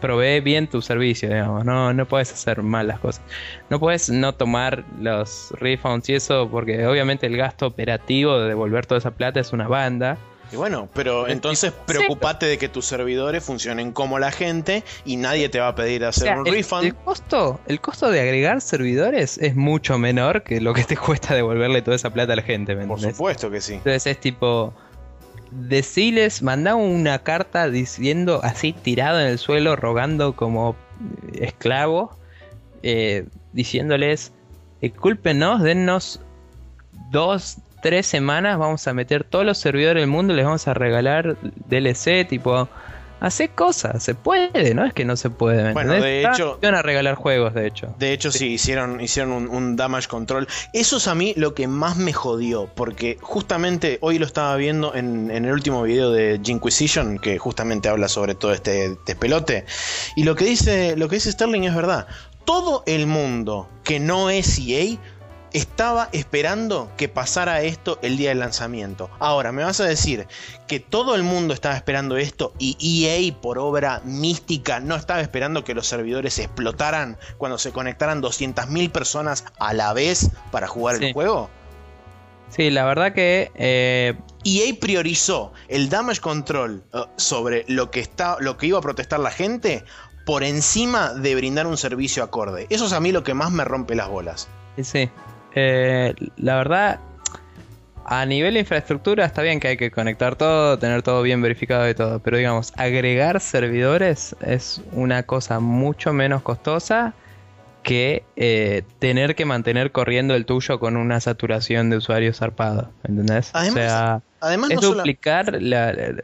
[0.00, 1.64] provee bien tu servicio, digamos.
[1.64, 3.22] No, no puedes hacer mal las cosas.
[3.70, 8.86] No puedes no tomar los refunds y eso porque obviamente el gasto operativo de devolver
[8.86, 10.18] toda esa plata es una banda.
[10.52, 15.48] Y bueno, pero entonces preocupate de que tus servidores funcionen como la gente y nadie
[15.48, 16.84] te va a pedir hacer O sea, un el, refund.
[16.84, 21.34] el costo, el costo de agregar servidores es mucho menor que lo que te cuesta
[21.34, 23.16] devolverle toda esa plata a la gente, ¿me Por entendés?
[23.16, 23.74] supuesto que sí.
[23.74, 24.72] Entonces es tipo.
[25.50, 30.74] Deciles, mandá una carta diciendo así tirado en el suelo, rogando como
[31.32, 32.16] esclavo,
[32.82, 34.32] eh, diciéndoles:
[34.80, 36.20] Discúlpenos, dennos
[37.10, 41.36] dos, tres semanas, vamos a meter todos los servidores del mundo, les vamos a regalar
[41.68, 42.66] DLC, tipo.
[43.20, 45.62] Hace cosas, se puede, no es que no se puede.
[45.64, 47.94] ¿me Bueno, de Ah, hecho- Van a regalar juegos, de hecho.
[47.98, 50.46] De hecho, sí, hicieron, hicieron un, un damage control.
[50.72, 54.94] Eso es a mí lo que más me jodió, porque justamente hoy lo estaba viendo
[54.94, 59.64] en, en el último video de Jinquisition, que justamente habla sobre todo este despelote.
[60.16, 62.06] Y lo que dice, lo que dice Sterling es verdad.
[62.44, 64.98] Todo el mundo que no es EA
[65.54, 69.08] estaba esperando que pasara esto el día del lanzamiento.
[69.20, 70.26] Ahora, me vas a decir
[70.66, 75.64] que todo el mundo estaba esperando esto y EA por obra mística no estaba esperando
[75.64, 81.06] que los servidores explotaran cuando se conectaran 200.000 personas a la vez para jugar Sí.
[81.06, 81.48] el juego.
[82.50, 88.36] Sí, la verdad que eh, EA priorizó el damage control eh, sobre lo que, está,
[88.40, 89.84] lo que iba a protestar la gente
[90.26, 92.66] por encima de brindar un servicio acorde.
[92.70, 94.48] Eso es a mí lo que más me rompe las bolas.
[94.82, 95.10] Sí.
[95.54, 97.00] Eh, la verdad,
[98.06, 101.88] a nivel de infraestructura está bien que hay que conectar todo, tener todo bien verificado
[101.88, 107.14] y todo, pero digamos, agregar servidores es una cosa mucho menos costosa
[107.82, 113.50] que eh, tener que mantener corriendo el tuyo con una saturación de usuarios zarpado, ¿entendés?
[113.54, 116.14] Además, o sea, Además, es no sola- duplicar la, la-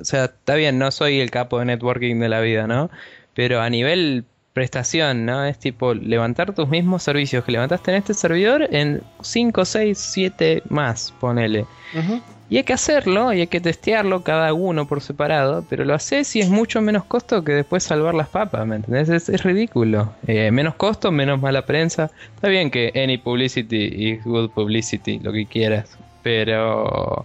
[0.00, 2.90] o sea, está bien, no soy el capo de networking de la vida, ¿no?
[3.34, 5.44] Pero a nivel prestación, ¿no?
[5.44, 10.62] Es tipo levantar tus mismos servicios que levantaste en este servidor en 5, 6, 7
[10.68, 11.66] más, ponele.
[12.50, 16.36] Y hay que hacerlo y hay que testearlo cada uno por separado, pero lo haces
[16.36, 19.08] y es mucho menos costo que después salvar las papas, ¿me entendés?
[19.08, 20.12] Es, es ridículo.
[20.26, 22.10] Eh, menos costo, menos mala prensa.
[22.34, 27.24] Está bien que any publicity is good publicity, lo que quieras, pero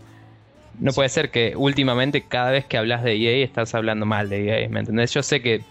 [0.80, 4.48] no puede ser que últimamente cada vez que hablas de EA estás hablando mal de
[4.48, 5.14] EA, ¿me entendés?
[5.14, 5.62] Yo sé que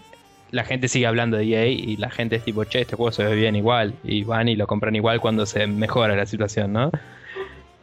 [0.51, 3.23] la gente sigue hablando de EA y la gente es tipo, che, este juego se
[3.23, 6.91] ve bien igual, y van y lo compran igual cuando se mejora la situación, ¿no?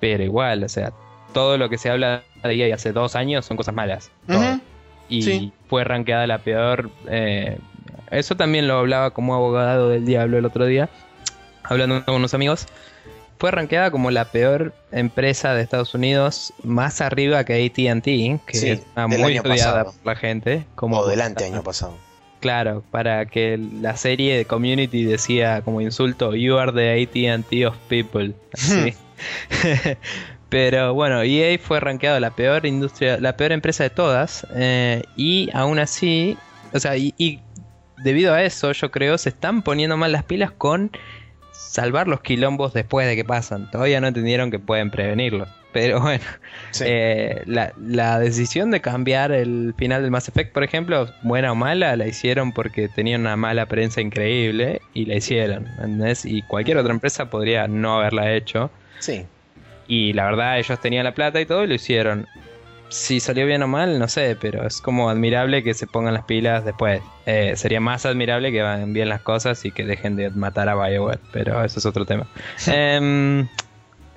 [0.01, 0.93] Pero igual, o sea,
[1.33, 4.11] todo lo que se habla de EA hace dos años son cosas malas.
[4.29, 4.61] Ujú.
[5.09, 5.53] Y Sí.
[5.69, 6.91] fue rankeada la peor.
[7.09, 7.59] eh,
[8.11, 10.89] eso también lo hablaba como abogado del diablo el otro día,
[11.65, 12.67] hablando con unos amigos.
[13.39, 18.05] Fue rankeada como la peor empresa de Estados Unidos, más arriba que ATT,
[18.47, 19.85] que Sí, es una del muy pasado.
[19.87, 20.65] por la gente.
[20.77, 21.97] Como o del año pasado.
[22.45, 27.75] Claro, para que la serie de Community decía como insulto, You are the ATT of
[27.89, 28.35] people.
[28.53, 28.93] Así.
[30.51, 34.47] Pero bueno, EA fue rankeado la peor industria, la peor empresa de todas.
[34.55, 36.37] eh, y aún así,
[36.75, 37.41] o sea, y, y
[38.03, 40.91] debido a eso, yo creo, se están poniendo mal las pilas con
[41.55, 43.71] salvar los quilombos después de que pasan.
[43.71, 45.49] Todavía no entendieron que pueden prevenirlos.
[45.73, 46.23] Pero bueno,
[46.71, 46.85] Sí.
[46.87, 51.55] eh, la, la decisión de cambiar el final del Mass Effect, por ejemplo, buena o
[51.55, 56.25] mala, la hicieron porque tenían una mala prensa increíble y la hicieron, ¿entendés?
[56.25, 58.71] Y cualquier otra empresa podría no haberla hecho.
[59.01, 59.25] sí.
[59.87, 62.27] Y la verdad, ellos tenían la plata y todo y lo hicieron.
[62.95, 66.27] Si salió bien o mal, no sé, pero es como admirable que se pongan las
[66.27, 67.03] pilas después.
[67.27, 70.77] Eh, sería más admirable que hagan bien las cosas y que dejen de matar a
[70.77, 72.29] Bioware, pero eso es otro tema.
[72.69, 73.49] Em,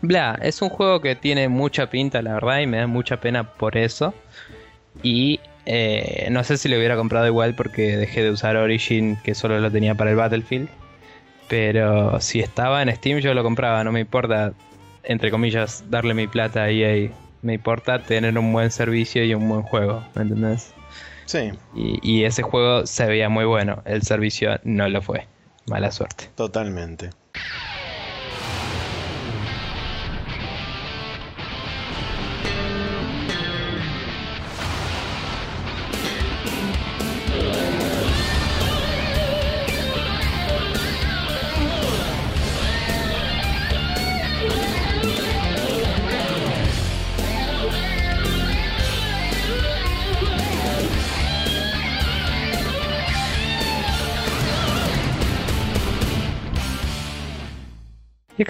[0.03, 3.51] bla, es un juego que tiene mucha pinta, la verdad, y me da mucha pena
[3.51, 4.13] por eso.
[5.01, 9.33] Y eh, no sé si lo hubiera comprado igual porque dejé de usar Origin, que
[9.33, 10.69] solo lo tenía para el Battlefield.
[11.47, 14.53] Pero si estaba en Steam yo lo compraba, no me importa,
[15.03, 17.09] entre comillas, darle mi plata a EA.
[17.41, 20.73] Me importa tener un buen servicio y un buen juego, ¿me entendés?
[21.25, 25.27] Sí, Y, y ese juego se veía muy bueno, el servicio no lo fue.
[25.65, 26.29] Mala suerte.
[26.35, 27.09] totalmente.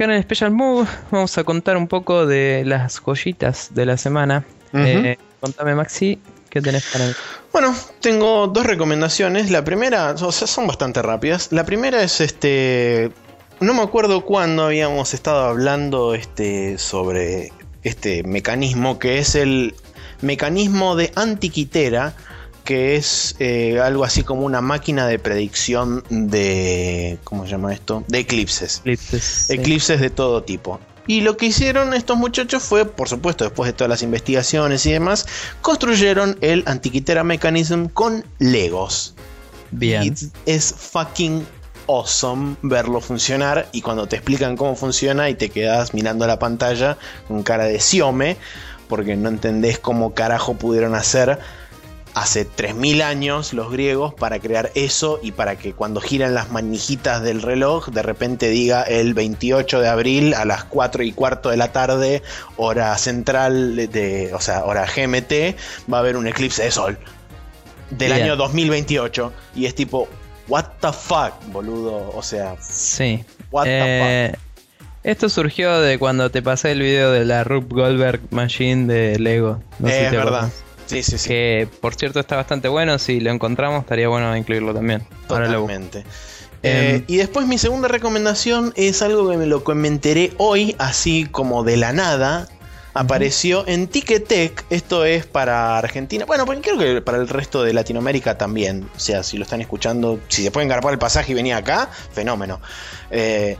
[0.03, 4.45] En el Special Move vamos a contar un poco de las joyitas de la semana.
[4.73, 6.19] Eh, contame, Maxi,
[6.49, 7.13] ¿qué tenés para mí?
[7.51, 9.49] Bueno, tengo dos recomendaciones.
[9.49, 11.51] La primera, o sea, son bastante rápidas.
[11.51, 13.11] La primera es este.
[13.59, 19.73] No me acuerdo cuándo habíamos estado hablando este, sobre este mecanismo que es el
[20.21, 22.13] mecanismo de antiquitera,
[22.67, 27.17] que es eh, algo así como una máquina de predicción de.
[27.23, 28.03] ¿Cómo se llama esto?
[28.09, 28.81] De eclipses.
[28.83, 29.23] Eclipses.
[29.23, 29.53] sí.
[29.53, 30.81] Eclipses de todo tipo.
[31.07, 34.91] Y lo que hicieron estos muchachos fue, por supuesto, después de todas las investigaciones y
[34.91, 35.25] demás,
[35.61, 39.15] construyeron el Antiquitera Mechanism con Legos.
[39.71, 40.03] Bien.
[40.03, 40.13] Y
[40.45, 41.47] es fucking
[41.87, 46.97] awesome verlo funcionar y cuando te explican cómo funciona y te quedas mirando la pantalla
[47.29, 48.35] con cara de siome
[48.89, 51.39] porque no entendés cómo carajo pudieron hacer
[52.13, 57.21] hace 3000 años los griegos para crear eso y para que cuando giran las manijitas
[57.21, 61.57] del reloj de repente diga el 28 de abril a las 4 y cuarto de
[61.57, 62.23] la tarde
[62.55, 65.55] hora central de, o sea, hora GMT
[65.91, 66.97] va a haber un eclipse de sol
[67.91, 68.23] del Bien.
[68.23, 70.07] año 2028 y es tipo
[70.47, 73.23] what the fuck, boludo, o sea, Sí.
[73.51, 74.35] what the Eh,
[75.03, 79.61] esto surgió de cuando te pasé el video de la Rube Goldberg Machine de Lego.
[79.79, 79.89] No fuck.
[79.89, 80.49] sé si es te verdad.
[80.87, 81.27] Sí, sí, sí.
[81.29, 82.97] Que por cierto está bastante bueno.
[82.99, 85.03] Si lo encontramos, estaría bueno incluirlo también.
[85.27, 85.99] Totalmente.
[86.63, 90.33] Eh, Em, y después mi segunda recomendación es algo que me lo que me enteré
[90.37, 92.47] hoy, así como de la nada.
[92.95, 97.71] Apareció en Ticketek, esto es para Argentina, bueno, pues creo que para el resto de
[97.71, 98.89] Latinoamérica también.
[98.95, 101.89] O sea, si lo están escuchando, si se pueden garpar el pasaje y venir acá,
[102.11, 102.59] fenómeno.
[103.11, 103.55] Eh,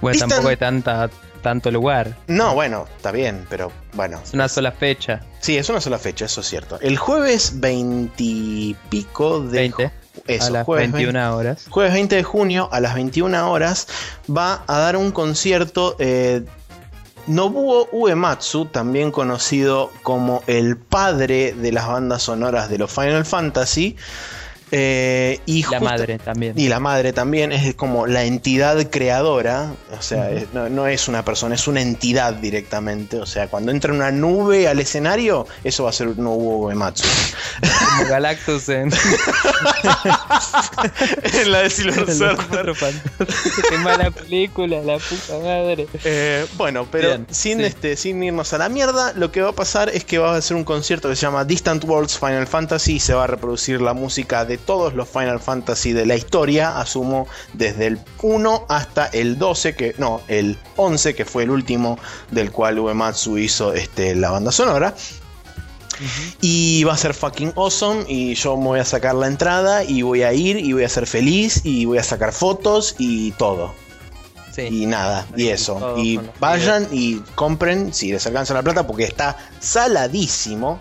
[0.00, 1.08] Bueno, Distant- tampoco hay tanta,
[1.42, 2.16] tanto lugar.
[2.26, 4.20] no, bueno, está bien, pero bueno.
[4.22, 5.22] Es una sola fecha.
[5.40, 6.78] Sí, es una sola fecha, eso es cierto.
[6.80, 9.58] El jueves 20 y pico de...
[9.58, 9.92] 20.
[10.26, 11.66] Eso, a las jueves 21 horas.
[11.70, 13.86] Jueves 20 de junio a las 21 horas
[14.28, 16.44] va a dar un concierto eh,
[17.28, 23.96] Nobuo Uematsu, también conocido como el padre de las bandas sonoras de los Final Fantasy.
[24.70, 26.58] Eh, y La madre también.
[26.58, 31.08] Y la madre también es como la entidad creadora, o sea, es- no, no es
[31.08, 33.18] una persona, es una entidad directamente.
[33.18, 37.04] O sea, cuando entra una nube al escenario, eso va a ser Nobuo Uematsu.
[37.98, 38.90] Como Galactus en,
[41.32, 42.14] en la de Silver
[42.46, 42.94] Surfer.
[43.68, 45.86] Qué mala película, la puta madre.
[46.04, 47.64] Eh, bueno, pero Bien, sin, sí.
[47.64, 50.38] este, sin irnos a la mierda, lo que va a pasar es que va a
[50.38, 53.80] hacer un concierto que se llama Distant Worlds Final Fantasy y se va a reproducir
[53.80, 59.06] la música de todos los Final Fantasy de la historia, asumo desde el 1 hasta
[59.06, 61.98] el 12, que no, el 11, que fue el último
[62.30, 64.94] del cual Uematsu hizo este, la banda sonora.
[66.40, 68.04] Y va a ser fucking awesome.
[68.08, 69.84] Y yo me voy a sacar la entrada.
[69.84, 70.56] Y voy a ir.
[70.56, 71.62] Y voy a ser feliz.
[71.64, 72.94] Y voy a sacar fotos.
[72.98, 73.74] Y todo.
[74.52, 74.62] Sí.
[74.82, 75.94] Y nada, y eso.
[75.98, 80.80] Y vayan y compren si les alcanza la plata porque está saladísimo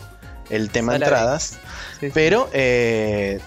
[0.49, 1.17] el tema Saladísimo.
[1.17, 1.53] entradas.
[1.99, 2.09] Sí.
[2.11, 3.39] Pero eh,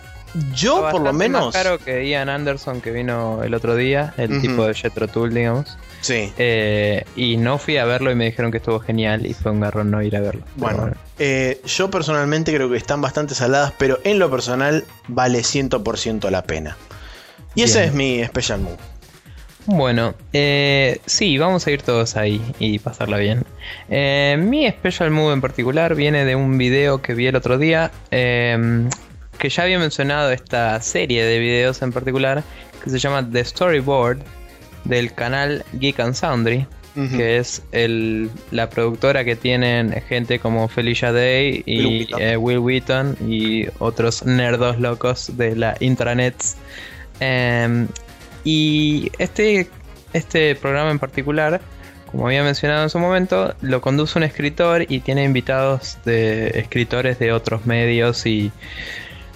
[0.54, 1.46] yo por lo menos...
[1.46, 5.34] más caro que Ian Anderson que vino el otro día, el tipo de Jetro Tool,
[5.34, 5.76] digamos.
[6.00, 6.32] Sí.
[6.38, 9.60] Eh, y no fui a verlo y me dijeron que estuvo genial y fue un
[9.60, 10.42] garrón no ir a verlo.
[10.56, 16.30] Bueno, eh, yo personalmente creo que están bastante saladas, pero en lo personal vale 100%
[16.30, 16.76] la pena.
[17.54, 17.88] Y ese Bien.
[17.88, 18.78] es mi special move.
[19.66, 23.44] Bueno, eh, sí, vamos a ir todos ahí y pasarla bien.
[23.88, 27.90] Eh, mi special move en particular viene de un video que vi el otro día,
[28.10, 28.88] eh,
[29.40, 32.44] que ya había mencionado esta serie de videos en particular,
[32.84, 34.18] que se llama The Storyboard,
[34.84, 36.66] del canal Geek and Soundry,
[37.16, 42.20] que es el, la productora que tienen gente como Felicia Day Will y Wheaton.
[42.20, 46.56] eh, Will Wheaton y otros nerdos locos de la intranets.
[47.20, 47.88] Em,
[48.44, 49.68] y este,
[50.12, 51.62] este programa en particular,
[52.10, 57.18] como había mencionado en su momento, lo conduce un escritor y tiene invitados de escritores
[57.18, 58.52] de otros medios y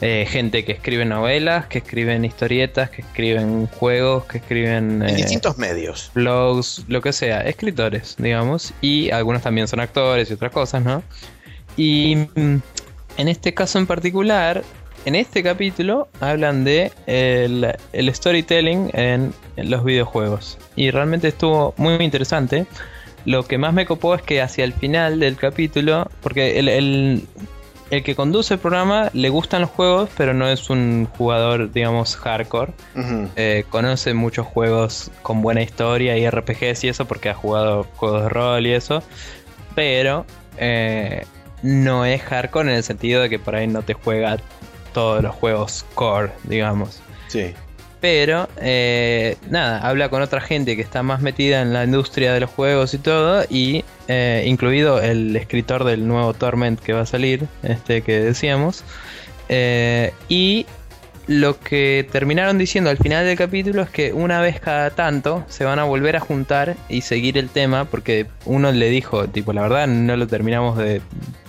[0.07, 5.15] eh, gente que escribe novelas, que escriben historietas, que escriben juegos, que escriben En eh,
[5.15, 6.11] distintos medios.
[6.15, 11.03] blogs, lo que sea, escritores, digamos, y algunos también son actores y otras cosas, ¿no?
[11.79, 12.57] Y mm,
[13.17, 14.63] en este caso en particular,
[15.07, 20.59] en este capítulo hablan de el, el storytelling en, en los videojuegos.
[20.77, 22.67] Y realmente estuvo muy interesante.
[23.25, 27.27] Lo que más me copó es que hacia el final del capítulo, porque el, el-
[27.95, 32.17] el que conduce el programa le gustan los juegos, pero no es un jugador, digamos,
[32.17, 32.73] hardcore.
[33.37, 38.23] Eh, conoce muchos juegos con buena historia y RPGs y eso porque ha jugado juegos
[38.23, 39.03] de rol y eso.
[39.75, 40.27] Pero
[40.59, 41.25] eh,
[41.63, 44.39] no es hardcore en el sentido de que por ahí no te juega
[44.93, 47.01] todos los juegos core, digamos.
[47.29, 47.55] Sí.
[48.01, 52.41] Pero, eh, nada, habla con otra gente que está más metida en la industria de
[52.41, 57.07] los juegos y todo, y eh, incluido el escritor del nuevo Torment que va a
[57.07, 58.85] salir, este que decíamos.
[59.49, 60.67] Eh, y
[61.27, 65.65] lo que terminaron diciendo al final del capítulo es que una vez cada tanto se
[65.65, 69.63] van a volver a juntar y seguir el tema, porque uno le dijo, tipo, la
[69.63, 71.01] verdad no lo terminamos de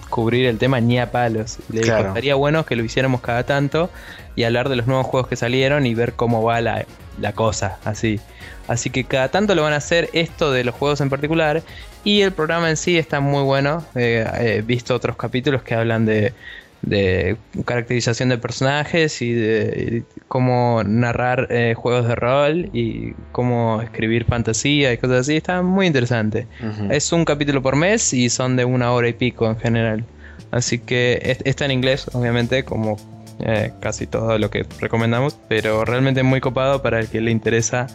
[0.09, 1.57] cubrir el tema ni a palos.
[1.69, 2.07] Le dijo, Claro.
[2.09, 3.89] estaría bueno que lo hiciéramos cada tanto
[4.37, 6.85] y hablar de los nuevos juegos que salieron y ver cómo va la,
[7.19, 8.19] la cosa, así.
[8.67, 11.61] Así que cada tanto lo van a hacer esto de los juegos en particular
[12.03, 13.83] y el programa en sí está muy bueno.
[13.95, 16.33] Eh, He visto otros capítulos que hablan de,
[16.81, 24.25] de caracterización de personajes y de cómo narrar eh, juegos de rol y cómo escribir
[24.25, 25.35] fantasía y cosas así.
[25.37, 26.47] Está muy interesante.
[26.91, 30.03] Es un capítulo por mes y son de una hora y pico en general.
[30.51, 32.97] Así que es- está en inglés, obviamente, como
[33.39, 37.87] eh, casi todo lo que recomendamos, pero realmente muy copado para el que le interesa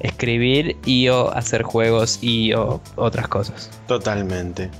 [0.00, 3.70] escribir y o hacer juegos y o otras cosas.
[3.86, 4.70] Totalmente.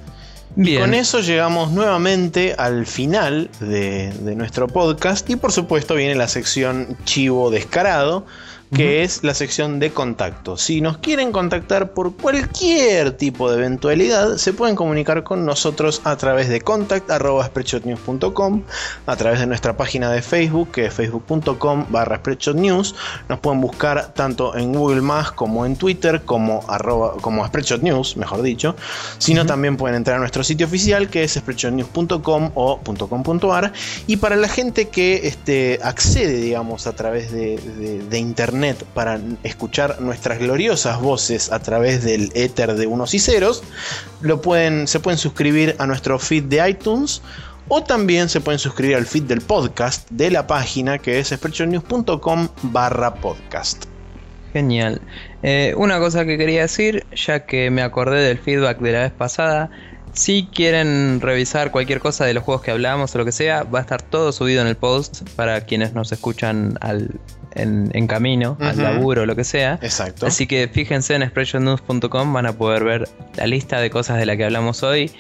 [0.55, 0.81] Bien.
[0.81, 6.29] Con eso llegamos nuevamente al final de, de nuestro podcast y por supuesto viene la
[6.29, 8.25] sección chivo descarado,
[8.75, 10.57] que es la sección de contacto.
[10.57, 16.17] Si nos quieren contactar por cualquier tipo de eventualidad, se pueden comunicar con nosotros a
[16.17, 18.62] través de contact.spreadshotnews.com,
[19.07, 22.21] a través de nuestra página de Facebook, que es facebook.com barra.
[23.29, 28.43] Nos pueden buscar tanto en Google Más como en Twitter, como, arroba, como spreadshotnews, mejor
[28.43, 28.75] dicho.
[29.19, 33.73] Si no, también pueden entrar a nuestro sitio oficial, que es spreadshotnews.com o .com.ar.
[34.09, 38.55] Y para la gente que este, accede, digamos, a través de, de- de internet
[38.94, 43.62] para escuchar nuestras gloriosas voces a través del éter de unos y ceros,
[44.20, 47.22] lo pueden, se pueden suscribir a nuestro feed de iTunes.
[47.68, 52.48] O también se pueden suscribir al feed del podcast de la página que es spreadshotnews.com
[52.62, 53.86] barra podcast.
[54.52, 55.00] Genial.
[55.42, 59.12] Eh, una cosa que quería decir, ya que me acordé del feedback de la vez
[59.12, 59.70] pasada,
[60.12, 63.80] si quieren revisar cualquier cosa de los juegos que hablamos o lo que sea, va
[63.80, 67.20] a estar todo subido en el post para quienes nos escuchan al,
[67.57, 69.78] en, en camino, al laburo o lo que sea.
[69.82, 70.26] Exacto.
[70.26, 74.36] Así que fíjense en expressionnews.com, van a poder ver la lista de cosas de la
[74.36, 75.11] que hablamos hoy,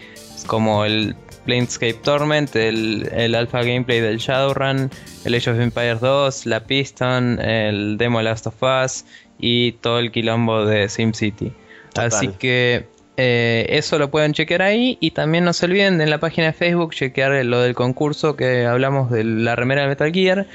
[0.46, 1.16] como el
[1.46, 4.90] Planescape Torment, el, el alpha gameplay del Shadowrun,
[5.24, 9.04] el Age of Empires 2, la Piston, el demo Last of Us
[9.38, 11.52] y todo el quilombo de SimCity.
[11.90, 12.06] Total.
[12.06, 16.18] Así que eh, eso lo pueden chequear ahí y también no se olviden en la
[16.18, 20.46] página de Facebook chequear lo del concurso que hablamos de la remera de Metal Gear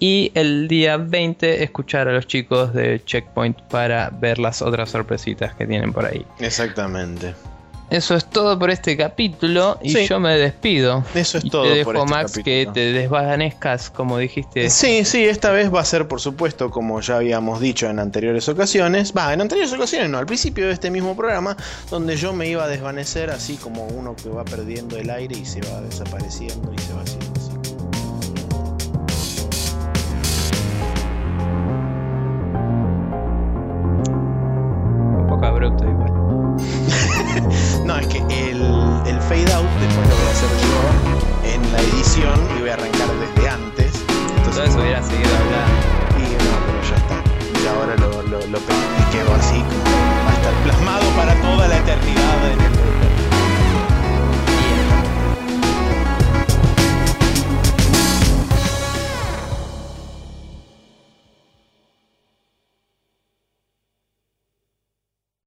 [0.00, 5.54] y el día 20 escuchar a los chicos de Checkpoint para ver las otras sorpresitas
[5.54, 6.24] que tienen por ahí.
[6.38, 7.34] Exactamente.
[7.90, 10.06] Eso es todo por este capítulo y Sí.
[10.06, 11.02] yo me despido.
[11.14, 14.68] Eso es Y todo Te por dejo, este Max, que te desvanezcas, como dijiste.
[14.68, 18.46] Sí, sí, esta vez va a ser, por supuesto, como ya habíamos dicho en anteriores
[18.50, 19.14] ocasiones.
[19.16, 21.56] Va, en anteriores ocasiones no, al principio de este mismo programa,
[21.90, 25.46] donde yo me iba a desvanecer así como uno que va perdiendo el aire y
[25.46, 27.27] se va desapareciendo y se va haciendo
[35.38, 36.12] igual.
[37.84, 38.60] no, es que el,
[39.06, 42.74] el fade out después lo voy a hacer yo en la edición y voy a
[42.74, 44.04] arrancar desde antes.
[44.36, 45.76] Entonces, Entonces hubiera seguido hablando.
[46.18, 47.22] Y no, pero ya está.
[47.62, 48.58] Y ahora lo, lo, lo
[49.34, 49.84] así como
[50.26, 53.07] va a estar plasmado para toda la eternidad en el mundo.